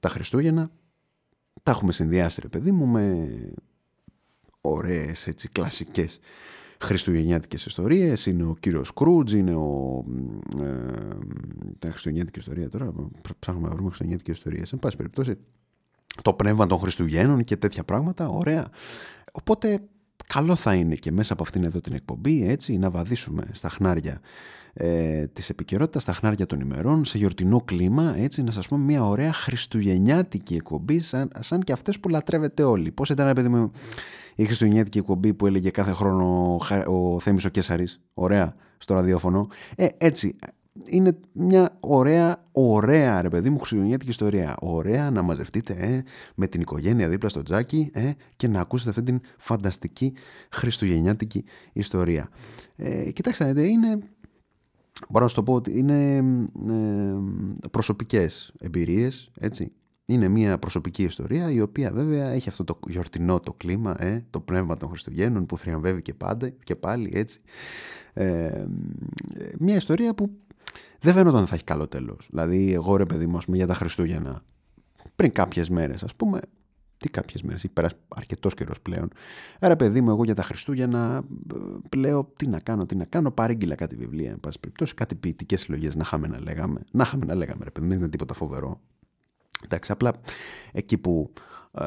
[0.00, 0.70] τα Χριστούγεννα
[1.62, 3.28] τα έχουμε συνδυάσει ρε παιδί μου με
[4.60, 6.18] ωραίες έτσι κλασικές
[6.80, 10.04] χριστουγεννιάτικες ιστορίες είναι ο κύριος Κρούτζ είναι ο
[10.60, 10.86] ε,
[11.78, 12.92] τα χριστουγεννιάτικη ιστορία τώρα
[13.38, 15.36] ψάχνουμε να βρούμε χριστουγεννιάτικη ιστορία σε πάση περιπτώσει
[16.22, 18.68] το πνεύμα των Χριστουγέννων και τέτοια πράγματα ωραία.
[19.32, 19.82] Οπότε
[20.26, 24.20] καλό θα είναι και μέσα από αυτήν εδώ την εκπομπή έτσι να βαδίσουμε στα χνάρια
[24.74, 29.04] ε, της επικαιρότητας, στα χνάρια των ημερών, σε γιορτινό κλίμα, έτσι να σας πω μια
[29.04, 32.90] ωραία χριστουγεννιάτικη εκπομπή σαν, σαν και αυτές που λατρεύετε όλοι.
[32.90, 33.70] Πώς ήταν παιδί μου
[34.34, 39.48] η χριστουγεννιάτικη εκπομπή που έλεγε κάθε χρόνο ο Θέμης ο Κέσαρης, ωραία, στο ραδιόφωνο.
[39.76, 40.36] Ε, έτσι,
[40.84, 44.56] είναι μια ωραία, ωραία ρε παιδί μου χριστουγεννιάτικη ιστορία.
[44.60, 46.02] Ωραία να μαζευτείτε ε,
[46.34, 50.12] με την οικογένεια δίπλα στο τζάκι ε, και να ακούσετε αυτή την φανταστική
[50.50, 52.28] χριστουγεννιάτικη ιστορία.
[52.76, 53.98] Ε, κοιτάξτε, είναι
[55.08, 56.16] μπορώ να σου το πω ότι είναι
[56.68, 57.16] ε,
[57.70, 59.72] προσωπικές εμπειρίες, έτσι.
[60.06, 64.40] Είναι μια προσωπική ιστορία η οποία βέβαια έχει αυτό το γιορτινό το κλίμα, ε, το
[64.40, 67.40] πνεύμα των Χριστουγέννων που θριαμβεύει και πάντα και πάλι έτσι.
[68.12, 68.64] Ε,
[69.58, 70.30] μια ιστορία που
[71.04, 72.26] δεν φαίνονταν ότι θα έχει καλό τέλος.
[72.30, 74.40] Δηλαδή εγώ ρε παιδί μου για τα Χριστούγεννα
[75.16, 76.40] πριν κάποιες μέρες ας πούμε
[77.04, 79.08] τι κάποιες μέρες, έχει περάσει αρκετός καιρός πλέον.
[79.60, 81.22] Άρα, παιδί μου, εγώ για τα Χριστούγεννα
[81.88, 83.30] πλέον τι να κάνω, τι να κάνω.
[83.30, 86.80] Παρήγγειλα κάτι βιβλία, εν πάση περιπτώσει, κάτι ποιητικές συλλογές να είχαμε να λέγαμε.
[86.92, 88.80] Να είχαμε να λέγαμε, ρε παιδί, δεν είναι τίποτα φοβερό.
[89.64, 90.12] Εντάξει, απλά
[90.72, 91.32] εκεί που
[91.72, 91.84] ε,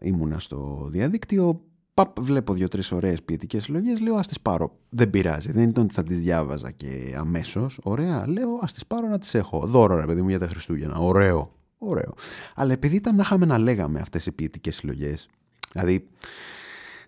[0.00, 1.60] ήμουνα στο διαδίκτυο,
[2.04, 4.00] παπ, βλέπω δύο-τρεις ωραίες ποιητικές συλλογές.
[4.00, 4.78] Λέω, ας τις πάρω.
[4.88, 5.52] Δεν πειράζει.
[5.52, 7.80] Δεν ήταν ότι θα τις διάβαζα και αμέσως.
[7.82, 8.28] Ωραία.
[8.28, 9.66] Λέω, ας τις πάρω να τις έχω.
[9.66, 10.98] Δώρο, ρε παιδί μου, για τα Χριστούγεννα.
[10.98, 11.52] Ωραίο.
[11.78, 12.14] Ωραίο.
[12.54, 15.28] Αλλά επειδή ήταν να είχαμε να λέγαμε αυτές οι ποιητικές συλλογές.
[15.72, 16.08] δηλαδή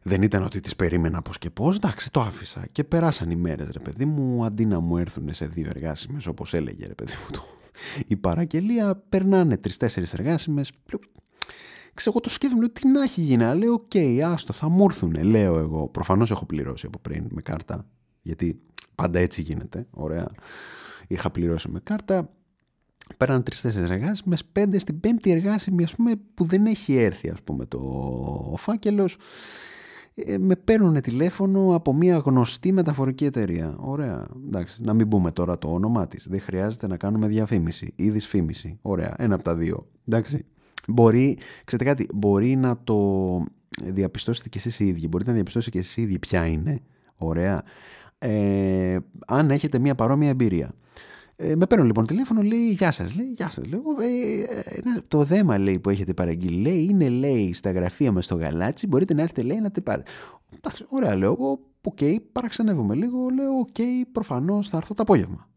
[0.03, 3.70] δεν ήταν ότι τις περίμενα πώς και πώς, εντάξει το άφησα και περάσαν οι μέρες
[3.70, 7.31] ρε παιδί μου, αντί να μου έρθουν σε δύο εργάσιμες όπως έλεγε ρε παιδί μου
[7.33, 7.42] το,
[8.07, 11.03] η παραγγελία, περνάνε τρεις-τέσσερις εργάσιμες, ξέρω
[12.06, 15.58] εγώ το σκέφτομαι, τι να έχει γίνει, λέω ok, okay, άστο, θα μου έρθουν, λέω
[15.58, 17.86] εγώ, προφανώς έχω πληρώσει από πριν με κάρτα,
[18.22, 18.60] γιατί
[18.94, 20.26] πάντα έτσι γίνεται, ωραία,
[21.06, 22.30] είχα πληρώσει με κάρτα,
[23.16, 27.66] Περνάν τρεις-τέσσερις εργάσιμες, πέντε στην πέμπτη εργάσιμη, ας πούμε, που δεν έχει έρθει, ας πούμε,
[27.66, 27.78] το
[28.52, 29.16] ο φάκελος.
[30.14, 33.76] Ε, με παίρνουν τηλέφωνο από μια γνωστή μεταφορική εταιρεία.
[33.78, 34.26] Ωραία.
[34.46, 36.26] Εντάξει, να μην πούμε τώρα το όνομά της.
[36.28, 38.78] Δεν χρειάζεται να κάνουμε διαφήμιση ή δυσφήμιση.
[38.82, 39.14] Ωραία.
[39.18, 39.86] Ένα από τα δύο.
[40.08, 40.44] Εντάξει.
[40.88, 42.98] Μπορεί, ξέρετε κάτι, μπορεί να το
[43.84, 45.06] διαπιστώσετε κι εσείς οι ίδιοι.
[45.08, 46.80] Μπορείτε να διαπιστώσετε κι εσείς οι ίδιοι ποια είναι.
[47.16, 47.62] Ωραία.
[48.18, 50.74] Ε, αν έχετε μια παρόμοια εμπειρία.
[51.36, 53.14] Ε, με παίρνουν λοιπόν τηλέφωνο, λέει Γεια σας.
[53.14, 53.66] Λέει Γεια σας.
[53.66, 58.24] Λέω ε, ε, Το δέμα λέει, που έχετε παραγγείλει λέει, είναι λέει στα γραφεία μας
[58.24, 58.86] στο γαλάτσι.
[58.86, 60.10] Μπορείτε να έρθετε λέει να την πάρετε.
[60.56, 61.60] Εντάξει, ωραία, λέω εγώ.
[61.82, 63.28] Ok, okay, παραξενεύομαι λίγο.
[63.28, 65.48] Λέω Ok, okay, προφανώς θα έρθω το απόγευμα.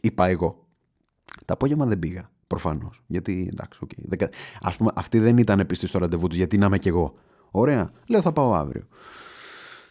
[0.00, 0.66] Είπα εγώ.
[1.44, 2.30] Το απόγευμα δεν πήγα.
[2.48, 3.02] Προφανώς.
[3.06, 4.24] Γιατί εντάξει, okay.
[4.60, 7.14] Α πούμε, αυτή δεν ήταν επίση στο ραντεβού τους, γιατί να είμαι κι εγώ.
[7.50, 7.90] Ωραία.
[8.08, 8.86] Λέω θα πάω αύριο.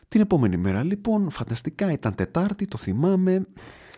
[0.08, 3.46] Την επόμενη μέρα λοιπόν, φανταστικά ήταν Τετάρτη, το θυμάμαι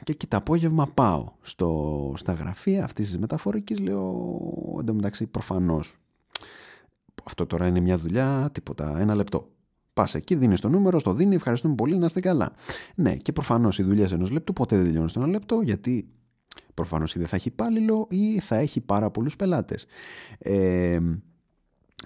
[0.03, 5.97] και εκεί το απόγευμα πάω στο, στα γραφεία αυτής της μεταφορικής, λέω εντωμεταξύ προφανώς
[7.29, 9.49] αυτό τώρα είναι μια δουλειά, τίποτα, ένα λεπτό.
[9.93, 12.51] Πας εκεί, δίνεις το νούμερο, στο δίνει, ευχαριστούμε πολύ, να είστε καλά.
[12.95, 16.07] Ναι, και προφανώς οι δουλειέ ενός λεπτού ποτέ δεν τελειώνουν στο ένα λεπτό, γιατί
[16.73, 19.85] προφανώς ή δεν θα έχει υπάλληλο ή θα έχει πάρα πολλούς πελάτες.
[20.39, 20.99] Ε,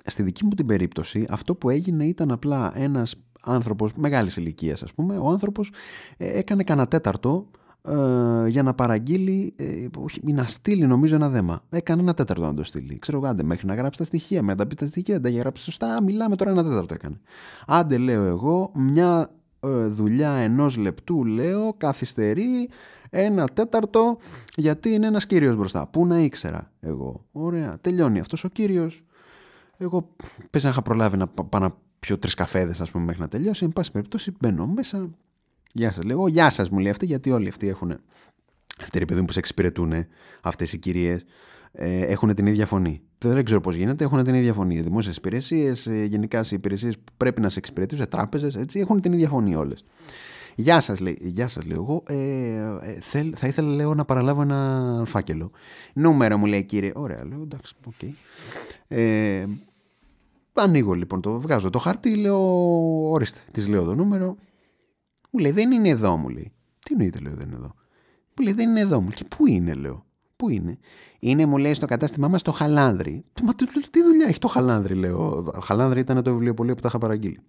[0.06, 4.94] στη δική μου την περίπτωση, αυτό που έγινε ήταν απλά ένας άνθρωπος μεγάλης ηλικίας, ας
[4.94, 5.18] πούμε.
[5.18, 5.72] Ο άνθρωπος
[6.18, 7.50] ε, έκανε κανένα τέταρτο
[7.82, 9.88] ε, για να παραγγείλει, ε,
[10.28, 11.64] ή να στείλει νομίζω ένα δέμα.
[11.70, 13.00] Έκανε ένα τέταρτο να το στείλει.
[13.00, 15.40] Ξέρω εγώ, άντε μέχρι να γράψει τα στοιχεία, με τα πει τα στοιχεία, δεν τα
[15.40, 16.02] γράψει σωστά.
[16.02, 17.20] Μιλάμε τώρα ένα τέταρτο έκανε.
[17.68, 22.70] Άντε, λέω εγώ, μια ε, δουλειά ενός λεπτού, λέω, καθυστερεί
[23.16, 24.18] ένα τέταρτο
[24.56, 25.88] γιατί είναι ένας κύριος μπροστά.
[25.88, 29.04] Πού να ήξερα εγώ; Ωραία, τελειώνει αυτός ο κύριος.
[29.78, 30.16] Εγώ
[30.50, 33.66] πες να είχα προλάβει να πάω να πιω τρεις καφέδες, ας πούμε, μέχρι να τελειώσει.
[33.66, 35.10] Εν πάση περιπτώσει, μπαίνω μέσα,
[35.76, 36.28] Γεια σας, λέγω.
[36.28, 38.00] Γεια σας, μου λέει αυτή, γιατί όλοι αυτοί έχουν.
[38.82, 39.94] Αυτοί οι παιδί που σε εξυπηρετούν,
[40.42, 41.26] αυτές οι κυρίες,
[41.72, 43.02] ε, έχουν την ίδια φωνή.
[43.18, 44.76] Δεν ξέρω πώς γίνεται, έχουν την ίδια φωνή.
[44.76, 48.80] Οι δημόσιες υπηρεσίες, ε, γενικά σε υπηρεσίες που πρέπει να σε εξυπηρετήσουν, σε τράπεζες, έτσι,
[48.80, 49.84] έχουν την ίδια φωνή όλες.
[50.56, 51.18] Γεια σας, λέει.
[51.22, 52.04] Γεια σας, λέω εγώ.
[52.08, 52.18] Ε,
[52.82, 55.52] ε, θέλ, θα ήθελα, λέω, να παραλάβω ένα φάκελο.
[55.94, 56.92] Νούμερο μου λέει, κύριε.
[56.96, 57.42] Ωραία, λέω.
[57.42, 57.94] Εντάξει, ok.
[58.02, 58.12] Okay.
[58.88, 59.46] Ε,
[60.54, 62.40] ανοίγω λοιπόν, το βγάζω το χαρτί, λέω.
[63.10, 64.36] Ορίστε, της λέω το νούμερο.
[65.30, 66.52] Μου λέει δεν είναι εδώ, μου λέει.
[66.80, 67.74] Τι εννοείτε, λέω δεν είναι εδώ.
[68.38, 69.28] Μου λέει δεν είναι εδώ, μου λέει.
[69.38, 70.06] Πού είναι, λέω.
[70.36, 70.78] Πού είναι;
[71.20, 73.24] Είναι, μου λέει, στο κατάστημά μας το Χαλάνδρι.
[73.44, 75.52] Μα τι, τι δουλειά έχει το Χαλάνδρι, λέω.
[75.62, 77.40] Χαλάνδρι ήταν το βιβλιοπωλείο που τα είχα παραγγείλει.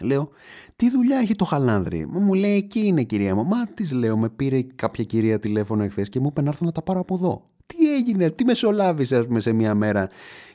[0.00, 0.28] Λέω,
[0.76, 2.06] τι δουλειά έχει το Χαλάνδρι.
[2.06, 3.44] Μου λέει, εκεί είναι κυρία μου.
[3.44, 6.72] Μα της λέω, με πήρε κάποια κυρία τηλέφωνο εχθές και μου είπε να έρθω να
[6.72, 7.50] τα πάρω από εδώ.
[7.66, 10.08] Τι έγινε, τι μεσολάβησες, ας πούμε, σε μία μέρα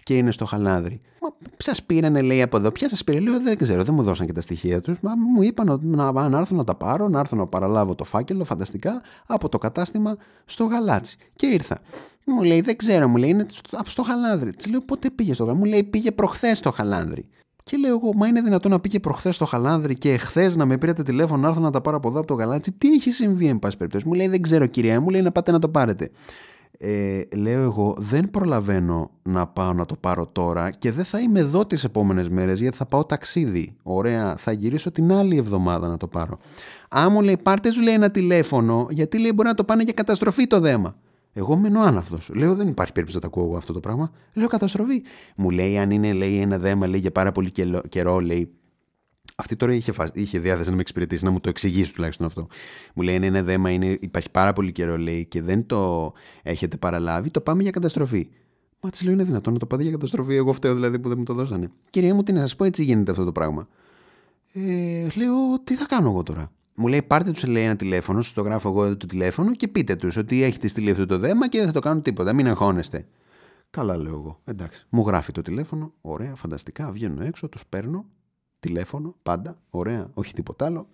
[0.03, 1.01] και είναι στο χαλάδρι.
[1.21, 2.71] Μα σας πήρανε, λέει από εδώ.
[2.71, 4.99] Ποια σας πήρε, λέω, δεν ξέρω, δεν μου δώσαν και τα στοιχεία τους.
[5.01, 8.43] Μα μου είπαν να, να έρθω να τα πάρω, να έρθω να παραλάβω το φάκελο,
[8.43, 11.17] φανταστικά, από το κατάστημα στο γαλάτσι.
[11.35, 11.79] Και ήρθα.
[12.25, 14.51] Μου λέει, δεν ξέρω, μου λέει, είναι στο, στο χαλάνδρι.
[14.51, 15.65] Της λέω, πότε πήγες στο γαλάτσι.
[15.65, 17.29] Μου λέει, πήγε προχθές στο χαλάνδρι.
[17.67, 20.77] Και λέω εγώ, μα είναι δυνατόν να πήγε προχθές στο χαλάνδρι και εχθέ να με
[20.77, 22.71] πήρατε τηλέφωνο να έρθω να τα πάρω από εδώ από το γαλάτσι.
[22.71, 24.07] Τι έχει συμβεί, εν πάση περιπτώσει.
[24.07, 26.11] Μου λέει, δεν ξέρω, κυρία, μου λέει να πάτε να το πάρετε
[26.77, 31.39] ε, λέω εγώ δεν προλαβαίνω να πάω να το πάρω τώρα και δεν θα είμαι
[31.39, 33.75] εδώ τις επόμενες μέρες γιατί θα πάω ταξίδι.
[33.83, 36.37] Ωραία, θα γυρίσω την άλλη εβδομάδα να το πάρω.
[36.89, 39.93] Αν μου λέει πάρτε σου λέει ένα τηλέφωνο γιατί λέει μπορεί να το πάνε για
[39.93, 40.95] καταστροφή το δέμα.
[41.37, 42.29] Εγώ μένω άναυδος.
[42.33, 44.11] Λέω δεν υπάρχει περίπτωση να το ακούω εγώ αυτό το πράγμα.
[44.33, 45.03] Λέω καταστροφή.
[45.35, 47.51] Μου λέει αν είναι λέει, ένα δέμα λέει, για πάρα πολύ
[47.89, 48.51] καιρό, λέει
[49.35, 52.47] αυτή τώρα είχε, είχε διάθεση να με εξυπηρετήσει, να μου το εξηγήσει τουλάχιστον αυτό.
[52.93, 56.77] Μου λέει: Είναι ένα δέμα, είναι, υπάρχει πάρα πολύ καιρό, λέει, και δεν το έχετε
[56.77, 58.29] παραλάβει, το πάμε για καταστροφή.
[58.79, 61.17] Μα της λέω: Είναι δυνατόν να το πάτε για καταστροφή, εγώ φταίω δηλαδή που δεν
[61.17, 61.67] μου το δώσανε.
[61.89, 63.67] Κυρία μου, τι να σας πω, έτσι γίνεται αυτό το πράγμα.
[64.53, 66.51] Ε, λέω: Τι θα κάνω εγώ τώρα.
[66.79, 69.95] Μου λέει: Πάρτε τους, λέει ένα τηλέφωνο, σου το γράφω εγώ το τηλέφωνο και πείτε
[69.95, 72.33] τους ότι έχετε στείλει αυτό το δέμα και δεν θα το κάνουν τίποτα.
[72.33, 73.07] Μην αγχώνεστε.
[73.69, 74.39] Καλά, λέω εγώ.
[74.43, 74.85] Εντάξει.
[74.89, 75.93] Μου γράφει το τηλέφωνο.
[76.01, 76.91] Ωραία, φανταστικά.
[76.91, 78.05] Βγαίνω έξω, τους παίρνω
[78.59, 80.87] τηλέφωνο, πάντα, ωραία, όχι τίποτα άλλο.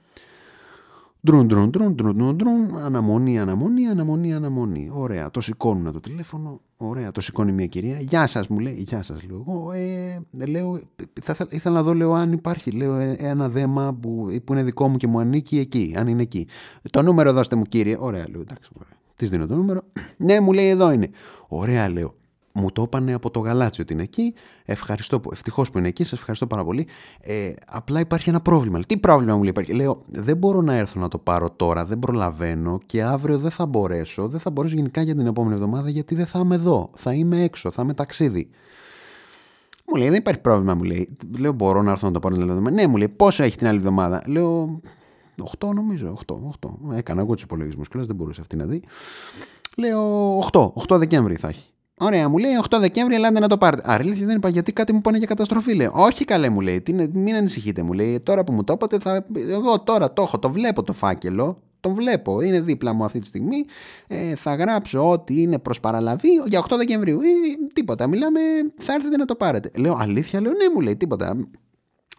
[1.25, 4.89] Ντρουν, ντρουν, ντρουν, ντρουν, ντρουν, ντρουν, αναμονή, αναμονή, αναμονή, αναμονή.
[4.93, 7.99] Ωραία, το σηκώνουν το τηλέφωνο, ωραία, το σηκώνει μια κυρία.
[7.99, 9.71] Γεια σας, μου λέει, Γεια σας, λέω εγώ.
[9.71, 10.79] Ε, λέω,
[11.21, 14.63] θα, θα, ήθελα να δω, λέω, αν υπάρχει λέω, ε, ένα δέμα που, που είναι
[14.63, 16.47] δικό μου και μου ανήκει εκεί, αν είναι εκεί.
[16.89, 17.95] Το νούμερο δώστε μου, κύριε.
[17.99, 18.97] Ωραία, λέω, εντάξει, ωραία.
[19.15, 19.81] Της δίνω το νούμερο.
[20.17, 21.09] ναι, μου λέει, εδώ είναι.
[21.47, 22.15] Ωραία, λέω.
[22.55, 24.33] Μου το έπανε από το γαλάτσι ότι είναι εκεί.
[24.65, 26.87] Ευχαριστώ, ευτυχώς που είναι εκεί, σας ευχαριστώ πάρα πολύ.
[27.21, 28.79] Ε, απλά υπάρχει ένα πρόβλημα.
[28.79, 31.99] Τι πρόβλημα μου λέει υπάρχει; Λέω, δεν μπορώ να έρθω να το πάρω τώρα, δεν
[31.99, 34.27] προλαβαίνω και αύριο δεν θα μπορέσω.
[34.27, 36.89] Δεν θα μπορέσω γενικά για την επόμενη εβδομάδα γιατί δεν θα είμαι εδώ.
[36.95, 38.49] Θα είμαι έξω, θα είμαι ταξίδι.
[39.87, 41.17] Μου λέει, δεν υπάρχει πρόβλημα, μου λέει.
[41.39, 42.75] Λέω, μπορώ να έρθω να το πάρω την άλλη εβδομάδα.
[42.75, 44.79] Ναι, μου λέει, πόσο έχει την άλλη εβδομάδα; Λέω,
[45.59, 46.35] 8 νομίζω, 8,
[46.91, 46.97] 8.
[46.97, 48.83] Έκανα εγώ τους υπολογισμούς και δεν μπορούσε αυτή να δει.
[49.77, 51.72] Λέω 8, 8 Δεκέμβρη θα έχει.
[51.97, 53.81] Ωραία, μου λέει 8 Δεκέμβρη, ελάτε να το πάρετε.
[53.85, 55.73] Άρα αλήθεια δεν είπα γιατί κάτι μου πάνε για καταστροφή.
[55.75, 58.19] Λέω, Όχι καλέ, μου λέει, τι, είναι- μην ανησυχείτε, μου λέει.
[58.19, 59.25] Τώρα που μου το είπατε, θα...
[59.49, 61.61] εγώ τώρα το έχω, το βλέπω το φάκελο.
[61.79, 63.65] Τον βλέπω, είναι δίπλα μου αυτή τη στιγμή.
[64.07, 67.19] Ε, θα γράψω ότι είναι προς παραλαβή για 8 Δεκεμβρίου.
[67.21, 67.25] Ε,
[67.73, 68.39] τίποτα, μιλάμε,
[68.77, 69.71] θα έρθετε να το πάρετε.
[69.77, 71.37] Λέω, Αλήθεια, λέω, ναι, μου λέει, τίποτα.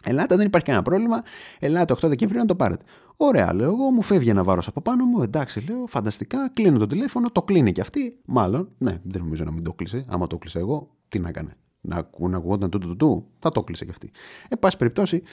[0.03, 1.21] Ελάτε, δεν υπάρχει κανένα πρόβλημα.
[1.59, 2.83] Ελάτε 8 Δεκεμβρίου να το πάρετε.
[3.17, 5.21] Ωραία, λέω εγώ, μου φεύγει ένα βάρος από πάνω μου.
[5.21, 6.49] Εντάξει, λέω, φανταστικά.
[6.53, 8.19] Κλείνω το τηλέφωνο, το κλείνει και αυτή.
[8.25, 10.05] Μάλλον, ναι, δεν νομίζω να μην το κλείσε.
[10.07, 11.57] Άμα το κλείσε εγώ, τι να έκανε.
[11.81, 14.11] Να, ακού- να ακουγόταν του, του, του, του, θα το κλείσε και αυτή.
[14.49, 15.23] Ε, πάση περιπτώσει,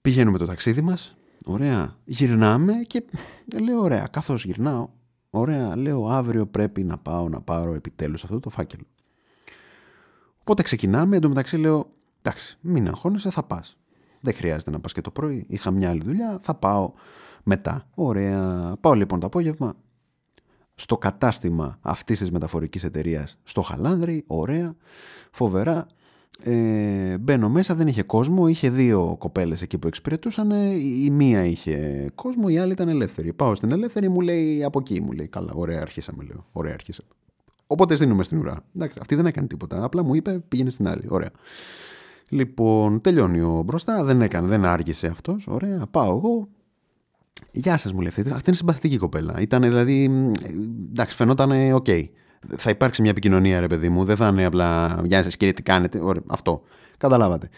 [0.00, 1.16] πηγαίνουμε το ταξίδι μας.
[1.44, 3.04] Ωραία, γυρνάμε και
[3.60, 4.88] λέω, ωραία, καθώς γυρνάω,
[5.30, 8.84] ωραία, λέω, αύριο πρέπει να πάω να πάρω επιτέλους αυτό το φάκελο.
[10.40, 13.76] Οπότε ξεκινάμε, εντωμεταξύ λέω, εντάξει, μην αγχώνεσαι, θα πας.
[14.24, 15.44] Δεν χρειάζεται να πας και το πρωί.
[15.48, 16.92] Είχα μια άλλη δουλειά, θα πάω
[17.42, 17.88] μετά.
[17.94, 18.72] Ωραία.
[18.80, 19.74] Πάω λοιπόν το απόγευμα
[20.74, 24.76] στο κατάστημα αυτής της μεταφορικής εταιρείας στο Χαλάνδρη, ωραία,
[25.30, 25.86] φοβερά.
[26.44, 31.44] Ε, μπαίνω μέσα, δεν είχε κόσμο, είχε δύο κοπέλες εκεί που εξυπηρετούσαν, η η μία
[31.44, 33.32] είχε κόσμο, η άλλη ήταν ελεύθερη.
[33.32, 37.08] Πάω στην ελεύθερη, μου λέει από εκεί, μου λέει, καλά, ωραία αρχίσαμε, λέω, ωραία αρχίσαμε.
[37.66, 38.64] Οπότε στήνομαι στην ουρά.
[38.76, 39.84] Εντάξει, αυτή δεν έκανε τίποτα.
[39.84, 41.06] Απλά μου είπε πήγαινε στην άλλη.
[41.08, 41.30] Ωραία.
[42.32, 44.04] Λοιπόν, τελειώνει ο μπροστά.
[44.04, 45.46] Δεν έκανε, δεν άργησε αυτός.
[45.46, 45.86] Ωραία.
[45.90, 46.48] Πάω εγώ.
[47.52, 48.20] Γεια σας, μου λέει αυτή.
[48.20, 49.40] Αυτή είναι συμπαθητική κοπέλα.
[49.40, 50.08] Ήταν δηλαδή.
[50.08, 50.36] μ, ε,
[50.90, 51.86] Εντάξει, φαινόταν οκ.
[52.56, 54.04] Θα υπάρξει μια επικοινωνία, ρε παιδί μου.
[54.04, 56.00] Δεν θα είναι απλά Γεια σας, κύριε, τι κάνετε.
[56.02, 56.62] Ωραία, αυτό.
[56.96, 57.48] Καταλάβατε.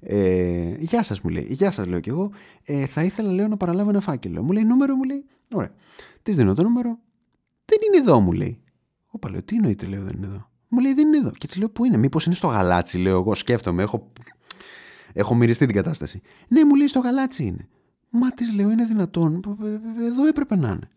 [0.00, 1.46] Ε, γεια σας, μου λέει.
[1.50, 2.30] Γεια σας, λέω κι εγώ.
[2.64, 4.42] Ε, θα ήθελα, λέω, να παραλάβω ένα φάκελο.
[4.42, 5.24] Μου λέει νούμερο, μου λέει.
[5.52, 5.70] Ωραία.
[6.22, 6.98] Της δίνω το νούμερο.
[7.64, 8.62] Δεν είναι εδώ, μου λέει.
[9.06, 10.48] Όπα, λέω, τι εννοείται, λέω, δεν είναι εδώ.
[10.74, 11.30] Μου λέει, δεν είναι εδώ.
[11.30, 13.34] Και της λέω, πού είναι, μήπως είναι στο γαλάτσι, λέω εγώ.
[13.34, 14.12] Σκέφτομαι, έχω,
[15.12, 16.20] έχω μυριστεί την κατάσταση.
[16.48, 17.68] Ναι, μου λέει, στο γαλάτσι είναι.
[18.10, 19.40] Μα της λέω, είναι δυνατόν.
[19.62, 20.88] Ε, ε, Εδώ έπρεπε να είναι.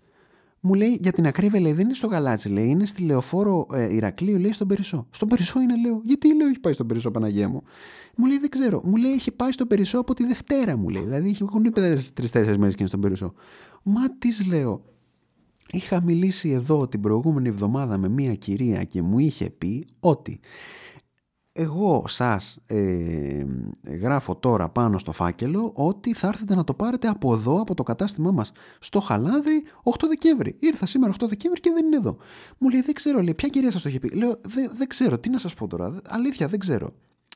[0.60, 3.96] Μου λέει, για την ακρίβεια, λέει, δεν είναι στο γαλάτσι, λέει, είναι στη λεωφόρο ε,
[3.96, 5.08] Ηρακλείου, λέει, στον Περισσό.
[5.12, 6.02] Στον Περισσό είναι, λέω.
[6.04, 7.64] Γιατί λέω, έχει πάει στον Περισσό, Παναγία μου.
[8.16, 8.82] Μου λέει, δεν ξέρω.
[8.86, 11.04] Μου λέει, έχει πάει στον Περισσό από τη Δευτέρα, μου λέει.
[11.04, 11.82] Δηλαδή, έχουν είπε
[12.14, 13.34] τρει-τέσσερι μέρες και είναι στον Περισσό.
[13.84, 14.84] Μα της λέω,
[15.72, 20.40] Είχα μιλήσει εδώ την προηγούμενη εβδομάδα με μία κυρία και μου είχε πει ότι
[21.60, 23.44] εγώ σας ε,
[23.84, 27.84] γράφω τώρα πάνω στο φάκελο ότι θα έρθετε να το πάρετε από εδώ, από το
[27.84, 30.56] κατάστημά μας στο Χαλάνδρη 8 Δεκέμβρη.
[30.60, 32.18] Ήρθα σήμερα 8 Δεκέμβρη και δεν είναι εδώ.
[32.58, 34.10] Μου λέει δεν ξέρω, λέει, ποια κυρία σας το είχε πει.
[34.10, 36.94] Λέω δεν, δεν ξέρω, τι να σας πω τώρα, αλήθεια δεν ξέρω.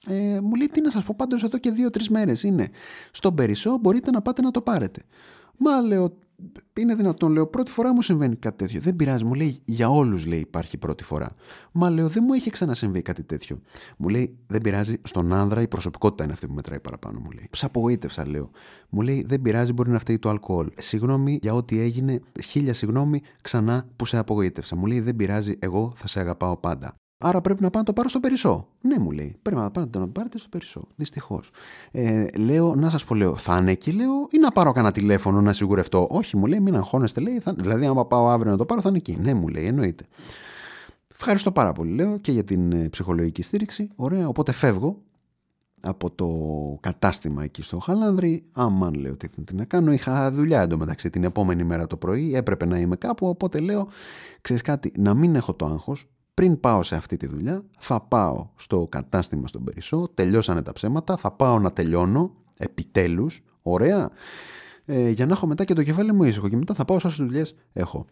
[0.08, 2.70] Ε, μου λέει τι να σας πω πάντως εδώ και δύο-τρεις μέρες είναι.
[3.12, 5.02] Στον Περισσό μπορείτε να πάτε να το πάρετε.
[5.58, 6.18] Μα λέω,
[6.80, 8.82] είναι δυνατόν, λέω, πρώτη φορά μου συμβαίνει κάτι τέτοιο.
[8.82, 11.30] Δεν πειράζει, μου λέει, για όλους λέει υπάρχει πρώτη φορά.
[11.72, 13.62] Μα λέω, δεν μου έχει ξανασυμβεί κάτι τέτοιο.
[13.98, 17.50] Μου λέει, δεν πειράζει, στον άνδρα η προσωπικότητα είναι αυτή που μετράει παραπάνω, μου λέει.
[17.52, 18.50] Σ' απογοήτευσα, λέω.
[18.90, 20.72] Μου λέει, δεν πειράζει, μπορεί να φταίει το αλκοόλ.
[20.78, 24.76] Συγγνώμη για ό,τι έγινε, χίλια συγγνώμη ξανά που σε απογοήτευσα.
[24.76, 26.96] Μου λέει, δεν πειράζει, εγώ θα σε αγαπάω πάντα.
[27.22, 28.68] Άρα πρέπει να πάω να το πάρω στο Περισσό.
[28.82, 29.36] Ναι, μου λέει.
[29.42, 30.88] Πρέπει να πάτε να το πάρετε στο Περισσό.
[30.96, 31.50] Δυστυχώς.
[31.92, 35.42] Ε, λέω, να σας πω, λέω, θα είναι εκεί, λέω, ή να πάρω κανένα τηλέφωνο
[35.42, 36.08] να σιγουρευτώ.
[36.12, 37.40] Όχι, μου λέει, μην αγχώνεστε, λέει.
[37.40, 37.54] Θα...
[37.54, 39.18] Δηλαδή, άμα πάω αύριο να το πάρω, θα είναι εκεί.
[39.22, 40.06] Ναι, μου λέει, εννοείται.
[41.14, 43.90] Ευχαριστώ πάρα πολύ, λέω, και για την ε, ψυχολογική στήριξη.
[43.96, 44.98] Ωραία, οπότε φεύγω
[45.82, 46.28] από το
[46.80, 48.44] κατάστημα εκεί στο Χαλάνδρη.
[48.52, 49.92] Αμάν, λέω, τι, τι να κάνω.
[49.92, 52.36] Είχα δουλειά εντωμεταξύ την επόμενη μέρα το πρωί.
[52.36, 53.28] Έπρεπε να είμαι κάπου.
[53.28, 53.88] Οπότε λέω,
[54.42, 56.11] ξέρεις κάτι, να μην έχω το άγχος.
[56.34, 60.12] Πριν πάω σε αυτή τη δουλειά, θα πάω στο κατάστημα στον Περισσό.
[60.14, 61.18] Τελειώσανε τα ψέματα.
[61.18, 62.32] Θα πάω να τελειώνω.
[62.58, 63.42] Επιτέλους.
[63.62, 64.10] Ωραία.
[64.86, 66.50] Ε, για να έχω μετά και το κεφάλι μου ήσυχο.
[66.50, 68.06] Και μετά θα πάω σε όσες δουλειές έχω.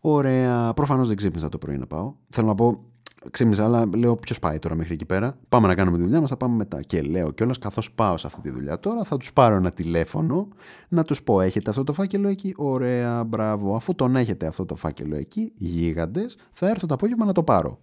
[0.00, 0.72] Ωραία.
[0.72, 2.14] Προφανώς δεν ξύπνησα το πρωί να πάω.
[2.28, 2.84] Θέλω να πω,
[3.30, 6.30] ξύπνησα, αλλά λέω ποιος πάει τώρα μέχρι εκεί πέρα; Πάμε να κάνουμε τη δουλειά μας,
[6.30, 6.82] θα πάμε μετά.
[6.82, 10.48] Και λέω κιόλας, καθώς πάω σε αυτή τη δουλειά τώρα, θα τους πάρω ένα τηλέφωνο
[10.88, 13.74] να τους πω: Έχετε αυτό το φάκελο εκεί; Ωραία, μπράβο.
[13.74, 17.78] Αφού τον έχετε αυτό το φάκελο εκεί, γίγαντες, θα έρθω το απόγευμα να το πάρω.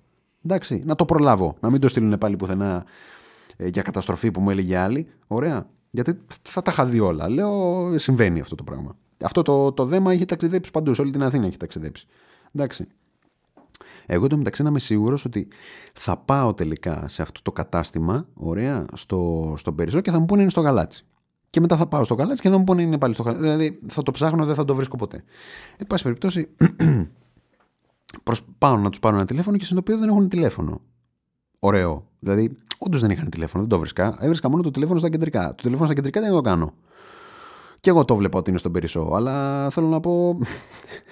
[0.45, 1.55] Εντάξει, να το προλάβω.
[1.59, 2.85] Να μην το στείλουν πάλι πουθενά
[3.57, 5.07] ε, για καταστροφή που μου έλεγε άλλη.
[5.27, 5.69] Ωραία.
[5.91, 7.29] Γιατί θα τα είχα δει όλα.
[7.29, 8.95] Λέω, συμβαίνει αυτό το πράγμα.
[9.23, 10.93] Αυτό το, το δέμα έχει ταξιδέψει παντού.
[10.93, 12.07] Σε όλη την Αθήνα έχει ταξιδέψει.
[12.55, 12.87] Εντάξει.
[14.09, 15.47] Εγώ το μεταξύ να είμαι σίγουρος ότι
[15.93, 20.41] θα πάω τελικά σε αυτό το κατάστημα, ωραία, στο, στον Περισσό και θα μου πούνε
[20.41, 21.05] είναι στο γαλάτσι.
[21.49, 23.47] Και μετά θα πάω στο γαλάτσι και θα μου πούνε είναι πάλι στο γαλάτσι.
[23.47, 25.23] Δηλαδή θα το ψάχνω, δεν θα το βρίσκω ποτέ.
[25.77, 26.49] Εν πάση περιπτώσει,
[28.23, 30.81] προς, πάω να τους πάρω ένα τηλέφωνο και συνειδητοποιώ δεν έχουν τηλέφωνο.
[31.59, 32.07] Ωραίο.
[32.19, 34.17] Δηλαδή, όντως δεν είχαν τηλέφωνο, δεν το βρίσκα.
[34.19, 35.47] Έβρισκα μόνο το τηλέφωνο στα κεντρικά.
[35.47, 36.73] Το τηλέφωνο στα κεντρικά δεν το κάνω.
[37.79, 40.37] Και εγώ το βλέπω ότι είναι στον Περισσό, αλλά θέλω να πω.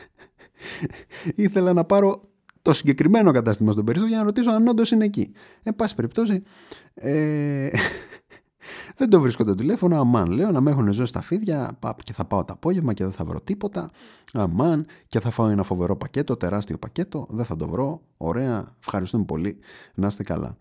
[1.35, 2.21] ήθελα να πάρω
[2.65, 5.31] το συγκεκριμένο κατάστημα στον Περισσό για να ρωτήσω αν όντως είναι εκεί.
[5.63, 6.43] Εν πάση περιπτώσει,
[6.93, 7.69] ε,
[8.97, 9.99] δεν το βρίσκω το τηλέφωνο.
[9.99, 13.03] Αμάν, λέω να με έχουν ζώσει στα φίδια πα, και θα πάω το απόγευμα και
[13.03, 13.89] δεν θα βρω τίποτα.
[14.33, 17.27] Αμάν, και θα φάω ένα φοβερό πακέτο, τεράστιο πακέτο.
[17.29, 18.01] Δεν θα το βρω.
[18.17, 19.57] Ωραία, ευχαριστούμε πολύ.
[19.95, 20.57] Να είστε καλά.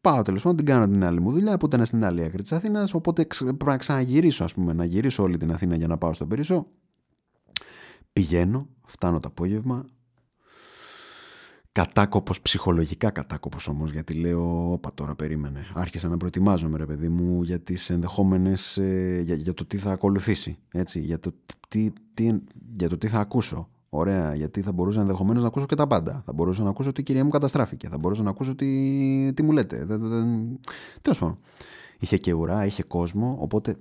[0.00, 2.52] Πάω τέλος πάντων, την κάνω την άλλη μου δουλειά που ήταν στην άλλη άκρη της
[2.52, 2.94] Αθήνας.
[2.94, 6.12] Οπότε ξε- πρέπει να ξαναγυρίσω, ας πούμε, να γυρίσω όλη την Αθήνα για να πάω
[6.12, 6.66] στον Περισσό.
[8.12, 9.86] Πηγαίνω, φτάνω το απόγευμα.
[11.74, 15.66] Κατάκοπος, ψυχολογικά κατάκοπος όμως, γιατί λέω, όπα τώρα περίμενε.
[15.74, 19.92] Άρχισα να προετοιμάζομαι ρε παιδί μου για τις ενδεχόμενες, ε, για, για το τι θα
[19.92, 21.32] ακολουθήσει, έτσι, για το
[21.68, 22.38] τι, τι,
[22.76, 23.68] για το τι θα ακούσω.
[23.88, 26.22] Ωραία, γιατί θα μπορούσα ενδεχομένως να ακούσω και τα πάντα.
[26.26, 27.88] Θα μπορούσα να ακούσω ότι η κυρία μου καταστράφηκε.
[27.88, 29.84] Θα μπορούσα να ακούσω τι, τι μου λέτε.
[29.84, 30.58] Δεν, δεν...
[31.02, 31.38] Τέλος πάντων.
[31.98, 33.36] Είχε και ουρά, είχε κόσμο.
[33.40, 33.76] Οπότε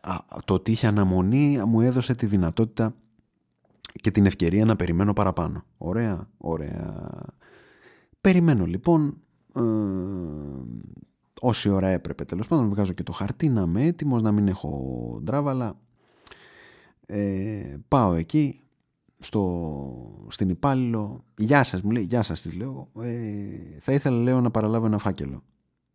[0.00, 2.94] α, το ότι είχε αναμονή μου έδωσε τη δυνατότητα
[3.92, 5.64] και την ευκαιρία να περιμένω παραπάνω.
[5.78, 7.10] Ωραία, ωραία.
[8.20, 9.16] Περιμένω λοιπόν
[9.56, 9.62] ε,
[11.40, 12.68] όση ώρα έπρεπε τέλος πάντων.
[12.68, 15.78] Βγάζω και το χαρτί να είμαι έτοιμος, να μην έχω ντράβαλα.
[17.06, 18.60] Ε, πάω εκεί
[19.18, 21.24] στο, στην υπάλληλο.
[21.36, 22.88] Γεια σας μου λέει, γεια σας της λέω.
[23.00, 25.42] Ε, θα ήθελα λέω να παραλάβω ένα φάκελο.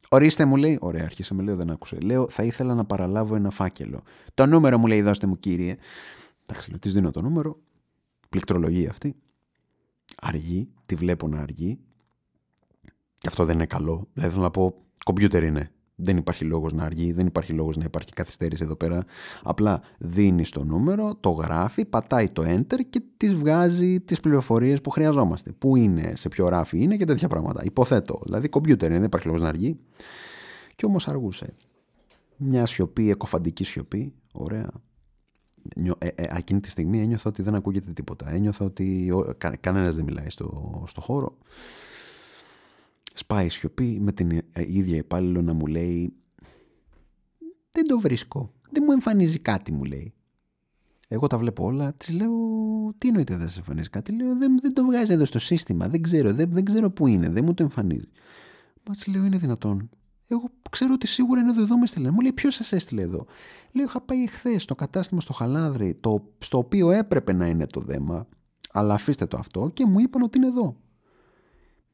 [0.10, 1.98] Ορίστε μου λέει, ωραία άρχισε με λέω δεν άκουσε.
[2.00, 4.04] Λέω θα ήθελα να παραλάβω ένα φάκελο.
[4.34, 5.76] Το νούμερο μου λέει δώστε μου κύριε.
[6.46, 7.60] Εντάξει λέω της δίνω το νούμερο.
[8.34, 9.16] Πληκτρολογία αυτή.
[10.22, 11.80] Αργή, τη βλέπω να αργεί.
[13.16, 14.08] Και αυτό δεν είναι καλό.
[14.14, 15.72] Δηλαδή θέλω να πω, κομπιούτερ είναι.
[15.96, 19.04] Δεν υπάρχει λόγος να αργεί, δεν υπάρχει λόγος να υπάρχει καθυστέρηση εδώ πέρα.
[19.44, 24.90] Απλά δίνει το νούμερο, το γράφει, πατάει το enter και τη βγάζει τις πληροφορίες που
[24.90, 25.52] χρειαζόμαστε.
[25.52, 27.64] Πού είναι, σε ποιο ράφι είναι και τέτοια πράγματα.
[27.64, 28.20] Υποθέτω.
[28.24, 29.80] Δηλαδή, κομπιούτερ είναι, δεν υπάρχει λόγος να αργεί.
[30.76, 31.54] Και όμως αργούσε.
[32.38, 34.14] Μια σιωπή, εκοφαντική σιωπή.
[34.32, 34.70] Ωραία.
[35.76, 38.30] Νιω, ε, ε, εκείνη τη στιγμή ένιωθα ότι δεν ακούγεται τίποτα.
[38.30, 41.38] Ένιωθα ότι ο, κα, κανένας δεν μιλάει στο, στο χώρο.
[43.14, 46.14] Σπάει η σιωπή με την ίδια υπάλληλο να μου λέει
[47.72, 50.14] «Δεν το βρίσκω, δεν μου εμφανίζει κάτι» μου λέει.
[51.08, 52.32] Εγώ τα βλέπω όλα, της λέω
[52.98, 56.02] «Τι εννοείται δεν σε εμφανίζει κάτι» λέω δεν, δεν το βγάζει εδώ στο σύστημα, δεν
[56.02, 58.10] ξέρω, δεν, δεν ξέρω που είναι, δεν μου το εμφανίζει.
[58.88, 59.90] Μα της λέω «Είναι δυνατόν».
[60.28, 62.12] Εγώ ξέρω ότι σίγουρα είναι εδώ, εδώ με έστειλε.
[62.12, 63.26] Μου λέει ποιος σας έστειλε εδώ;
[63.72, 67.80] Λέω είχα πάει εχθέ στο κατάστημα στο Χαλάνδρη, το, στο οποίο έπρεπε να είναι το
[67.80, 68.28] δέμα,
[68.72, 70.64] αλλά αφήστε το αυτό και μου είπαν ότι είναι εδώ.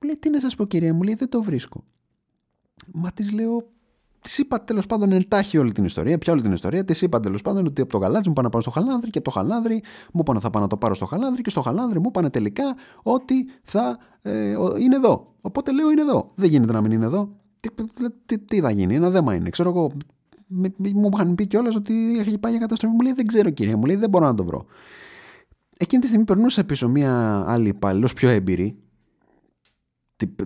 [0.02, 1.84] Μου λέει, τι να σας πω, κυρία, μου λέει, δεν το βρίσκω.
[2.94, 3.68] Μα της λέω,
[4.22, 6.86] της είπα τέλος πάντων εντάχει όλη την ιστορία, πια όλη την ιστορία.
[6.86, 9.18] Της είπα τέλος πάντων ότι από το γαλάτσι μου πάνε να πάω στο χαλάνδρι και
[9.18, 12.00] από το χαλάνδρι μου είπαν θα πάω να το πάρω στο χαλάνδρι και στο χαλάνδρι
[12.00, 15.36] μου είπαν τελικά ότι θα ε, είναι εδώ.
[15.42, 16.32] Οπότε λέω είναι εδώ.
[16.36, 17.39] Δεν γίνεται να μην είναι εδώ.
[17.60, 17.70] Τι,
[18.26, 19.50] τι, τι θα γίνει, ένα δέμα είναι.
[19.50, 19.92] Ξέρω εγώ,
[20.94, 22.94] μου είχαν πει κιόλας ότι έχει πάει για καταστροφή.
[22.96, 24.66] Μου λέει δεν ξέρω κυρία, μου λέει δεν μπορώ να το βρω.
[25.78, 28.78] Εκείνη τη στιγμή περνούσε πίσω μία άλλη υπάλληλος πιο έμπειρη,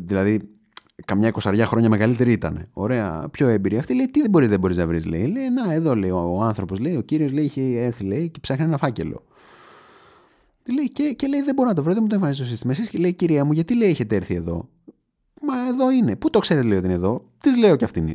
[0.01, 0.53] δηλαδή
[1.05, 2.67] καμιά εικοσαριά χρόνια μεγαλύτερη ήταν.
[2.73, 3.77] Ωραία, πιο έμπειρη.
[3.77, 5.25] Αυτή λέει: Τι δεν μπορεί, δεν μπορείς να βρεις, λέει.
[5.25, 8.39] Λέει: Να, εδώ λέει ο, ο άνθρωπος, λέει, ο κύριος λέει, είχε έρθει λέει, και
[8.39, 9.23] ψάχνει ένα φάκελο.
[10.75, 12.71] Λέει, και, και λέει: Δεν μπορώ να το βρω, δεν μου το εμφανίζει το σύστημα.
[12.71, 14.69] Εσείς και λέει: Κυρία μου, γιατί λέει έχετε έρθει εδώ.
[15.45, 16.15] Μα εδώ είναι.
[16.15, 17.31] Πού το ξέρετε, λέει ότι είναι εδώ.
[17.37, 18.05] Τη λέω κι αυτήν.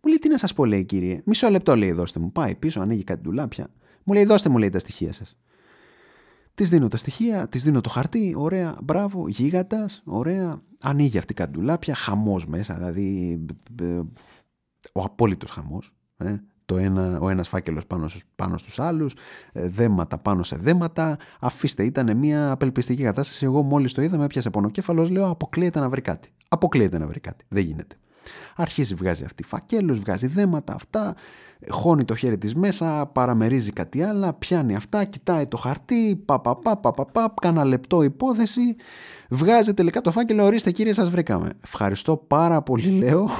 [0.00, 1.22] Μου λέει: Τι να σας πω, λέει κύριε.
[1.24, 2.32] Μισό λεπτό, λέει: Δώστε μου.
[2.32, 3.68] Πάει πίσω, ανοίγει κάτι ντουλάπια.
[4.04, 5.36] Μου λέει: Δώστε μου, λέει τα στοιχεία σας.
[6.54, 10.62] Της δίνω τα στοιχεία, της δίνω το χαρτί, ωραία, μπράβο, γίγαντας, ωραία.
[10.80, 13.38] Ανοίγει αυτή η καντουλάπια, χαμός μέσα, δηλαδή
[13.80, 14.00] ε,
[14.92, 15.94] ο απόλυτος χαμός.
[16.16, 16.34] Ε,
[16.68, 19.14] το ένα, ο ένας φάκελος πάνω, πάνω στους άλλους,
[19.52, 21.16] ε, δέματα πάνω σε δέματα.
[21.40, 23.44] Αφήστε, ήταν μια απελπιστική κατάσταση.
[23.44, 26.28] Εγώ μόλις το είδα με έπιασε πονοκέφαλος, λέω αποκλείεται να βρει κάτι.
[26.48, 27.44] Αποκλείεται να βρει κάτι.
[27.48, 27.96] Δεν γίνεται.
[28.56, 31.14] Αρχίζει, βγάζει αυτή φακέλους, βγάζει δέματα, αυτά,
[31.68, 36.56] χώνει το χέρι της μέσα, παραμερίζει κάτι άλλο, πιάνει αυτά, κοιτάει το χαρτί, πα πα
[36.56, 38.76] πα πα πα, πα κάνα λεπτό υπόθεση,
[39.28, 41.50] βγάζει τελικά το φάκελο, ορίστε κύριε σας βρήκαμε.
[41.64, 43.30] Ευχαριστώ πάρα πολύ λέω.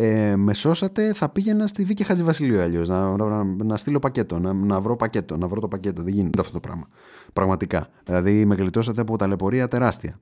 [0.00, 2.88] Ε, με σώσατε, θα πήγαινα στη Βίκη Χατζηβασιλείου αλλιώς.
[2.88, 6.02] Να, να, να, στείλω πακέτο, να, να βρω πακέτο, να βρω το πακέτο.
[6.02, 6.86] Δεν γίνεται αυτό το πράγμα.
[7.32, 7.88] Πραγματικά.
[8.04, 10.16] Δηλαδή με γλιτώσατε από ταλαιπωρία τεράστια.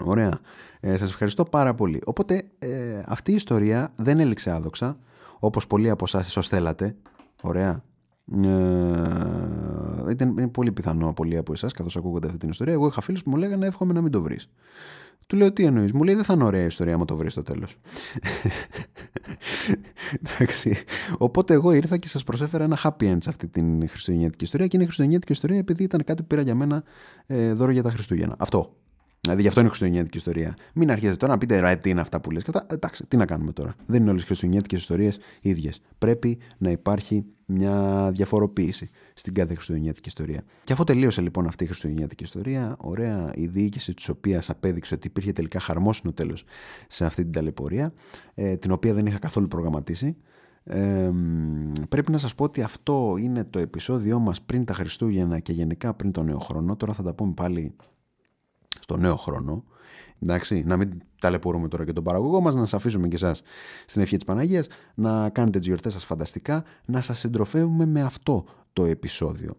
[0.00, 0.38] Ωραία.
[0.80, 2.00] Ε, σας ευχαριστώ πάρα πολύ.
[2.04, 4.98] Οπότε ε, αυτή η ιστορία δεν έληξε άδοξα,
[5.38, 6.96] όπως πολλοί από εσάς ίσως θέλατε.
[7.42, 7.82] Ωραία.
[8.44, 12.72] Ε, ήταν είναι πολύ πιθανό πολλοί από εσάς καθώς ακούγονται αυτή την ιστορία.
[12.72, 14.50] Εγώ είχα φίλους που μου λέγανε εύχομαι να μην το βρεις.
[15.32, 17.42] Του λέω τι εννοείς; Μου λέει δεν θα είναι ωραία ιστορία άμα το βρεις στο
[17.42, 17.76] τέλος.
[20.22, 20.76] Εντάξει.
[21.18, 24.76] Οπότε εγώ ήρθα και σας προσέφερα ένα happy end σε αυτή την χριστουγεννιάτικη ιστορία και
[24.76, 26.82] είναι χριστουγεννιάτικη ιστορία επειδή ήταν κάτι που πήρα για μένα
[27.26, 28.34] ε, δώρο για τα Χριστούγεννα.
[28.38, 28.76] Αυτό.
[29.20, 30.54] Δηλαδή γι' αυτό είναι χριστουγεννιάτικη ιστορία.
[30.74, 32.42] Μην αρχίσετε τώρα να πείτε ρε, τι είναι αυτά που λες.
[32.66, 33.74] Εντάξει, τι να κάνουμε τώρα.
[33.86, 35.80] Δεν είναι όλες οι χριστουγεννιάτικες ιστορίες ίδιες.
[35.98, 40.44] Πρέπει να υπάρχει μια διαφοροποίηση στην κάθε χριστουγεννιάτικη ιστορία.
[40.64, 45.06] Και αφού τελείωσε λοιπόν αυτή η χριστουγεννιάτικη ιστορία, ωραία η διοίκηση της οποίας απέδειξε ότι
[45.06, 46.44] υπήρχε τελικά χαρμόσυνο τέλος
[46.88, 47.92] σε αυτή την ταλαιπωρία,
[48.34, 50.16] ε, την οποία δεν είχα καθόλου προγραμματίσει.
[50.64, 51.10] Ε,
[51.88, 55.94] πρέπει να σας πω ότι αυτό είναι το επεισόδιό μας πριν τα Χριστούγεννα και γενικά
[55.94, 56.76] πριν τον νέο χρόνο.
[56.76, 57.76] Τώρα θα τα πούμε πάλι
[58.80, 59.64] στο νέο χρόνο.
[60.22, 63.42] Εντάξει, να μην ταλαιπωρούμε τώρα και τον παραγωγό μας, να σας αφήσουμε και εσάς
[63.86, 68.44] στην ευχή της Παναγίας, να κάνετε τις γιορτές σας φανταστικά, να σας συντροφεύουμε με αυτό
[68.72, 69.56] το επεισόδιο.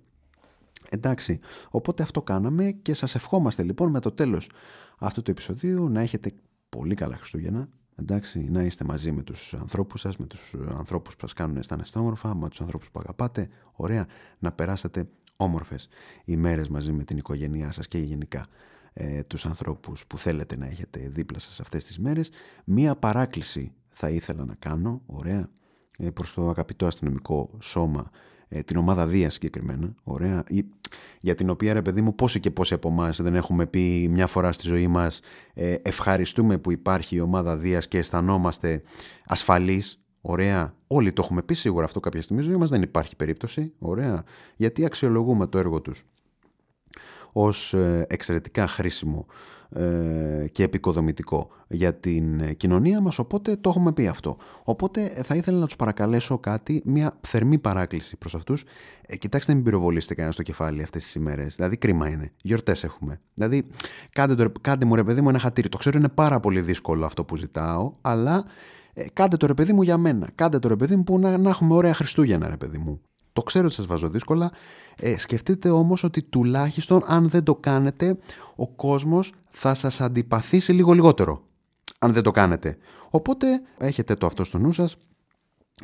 [0.89, 1.39] Εντάξει,
[1.69, 4.49] οπότε αυτό κάναμε και σας ευχόμαστε λοιπόν με το τέλος
[4.97, 6.31] αυτού του επεισοδίου να έχετε
[6.69, 11.21] πολύ καλά Χριστούγεννα, εντάξει, να είστε μαζί με τους ανθρώπους σας, με τους ανθρώπους που
[11.21, 14.05] σας κάνουν αισθάνεστε όμορφα, με τους ανθρώπους που αγαπάτε, ωραία,
[14.39, 15.87] να περάσετε όμορφες
[16.25, 18.47] ημέρες μαζί με την οικογένειά σας και γενικά
[18.93, 22.29] ε, τους ανθρώπους που θέλετε να έχετε δίπλα σας αυτές τις μέρες.
[22.63, 25.49] Μία παράκληση θα ήθελα να κάνω, ωραία,
[25.97, 28.09] ε, προς το αγαπητό αστυνομικό σώμα,
[28.47, 30.43] ε, την ομάδα Δία συγκεκριμένα, ωραία,
[31.19, 34.27] για την οποία ρε παιδί μου πόσοι και πόσοι από εμάς δεν έχουμε πει μια
[34.27, 35.19] φορά στη ζωή μας
[35.53, 38.81] ε, ευχαριστούμε που υπάρχει η ομάδα Δίας και αισθανόμαστε
[39.25, 40.75] ασφαλείς, Ωραία.
[40.87, 43.73] Όλοι το έχουμε πει σίγουρα αυτό κάποια στιγμή ζωή μας, δεν υπάρχει περίπτωση.
[43.79, 44.23] Ωραία.
[44.55, 46.05] Γιατί αξιολογούμε το έργο τους
[47.33, 49.25] ως ε, εξαιρετικά χρήσιμο
[49.75, 54.37] ε, και επικοδομητικό για την ε, κοινωνία μας, οπότε το έχουμε πει αυτό.
[54.63, 58.63] Οπότε θα ήθελα να τους παρακαλέσω κάτι, μια θερμή παράκληση προς αυτούς.
[59.01, 63.19] Ε, κοιτάξτε μην πυροβολήσετε κανένα στο κεφάλι αυτές τις ημέρες, δηλαδή κρίμα είναι, γιορτές έχουμε.
[63.33, 63.67] Δηλαδή
[64.09, 67.05] κάντε, το, κάντε μου ρε παιδί μου ένα χατήρι, το ξέρω είναι πάρα πολύ δύσκολο
[67.05, 68.45] αυτό που ζητάω, αλλά
[68.93, 71.37] ε, κάντε το ρε παιδί μου για μένα, κάντε το ρε παιδί μου που να,
[71.37, 73.01] να έχουμε ωραία Χριστούγεννα ρε παιδί μου.
[73.33, 74.51] Το ξέρω ότι σας βάζω δύσκολα.
[74.95, 78.17] Ε, σκεφτείτε όμως ότι τουλάχιστον αν δεν το κάνετε,
[78.55, 81.43] ο κόσμος θα σας αντιπαθήσει λίγο λιγότερο.
[81.99, 82.77] Αν δεν το κάνετε.
[83.09, 84.97] Οπότε έχετε το αυτό στο νου σας.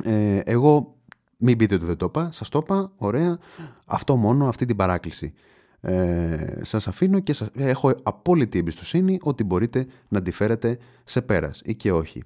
[0.02, 0.96] Ε, εγώ
[1.36, 2.32] μην πείτε ότι δεν το είπα.
[2.32, 2.92] Σας το είπα.
[2.96, 3.38] Ωραία.
[3.84, 5.32] Αυτό μόνο, αυτή την παράκληση.
[5.80, 11.60] Ε, σας αφήνω και σας, έχω απόλυτη εμπιστοσύνη ότι μπορείτε να τη φέρετε σε πέρας
[11.64, 12.22] ή και όχι.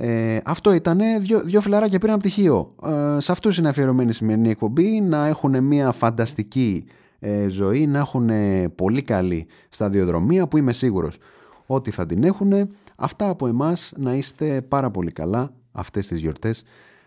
[0.00, 2.74] Ε, αυτό ήταν δύο, δύο φιλαράκια πήραν πτυχίο.
[2.84, 6.84] Ε, σε αυτούς είναι αφιερωμένη η σημερινή εκπομπή να έχουν μια φανταστική
[7.18, 8.30] ε, ζωή, να έχουν
[8.74, 11.18] πολύ καλή σταδιοδρομία που είμαι σίγουρος
[11.66, 12.52] ότι θα την έχουν.
[12.98, 16.62] Αυτά από εμάς να είστε πάρα πολύ καλά αυτές τις γιορτές,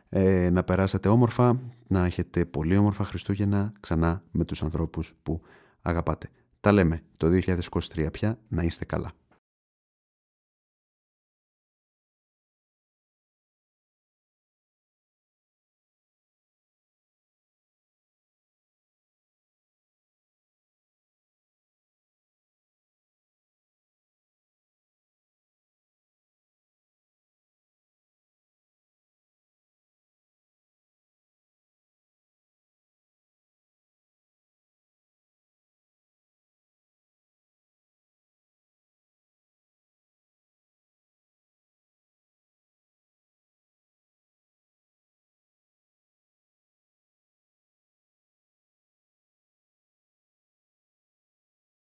[0.09, 5.41] ε, να περάσετε όμορφα, να έχετε πολύ όμορφα Χριστούγεννα ξανά με τους ανθρώπους που
[5.81, 6.29] αγαπάτε.
[6.59, 9.11] Τα λέμε το 2023 πια, να είστε καλά.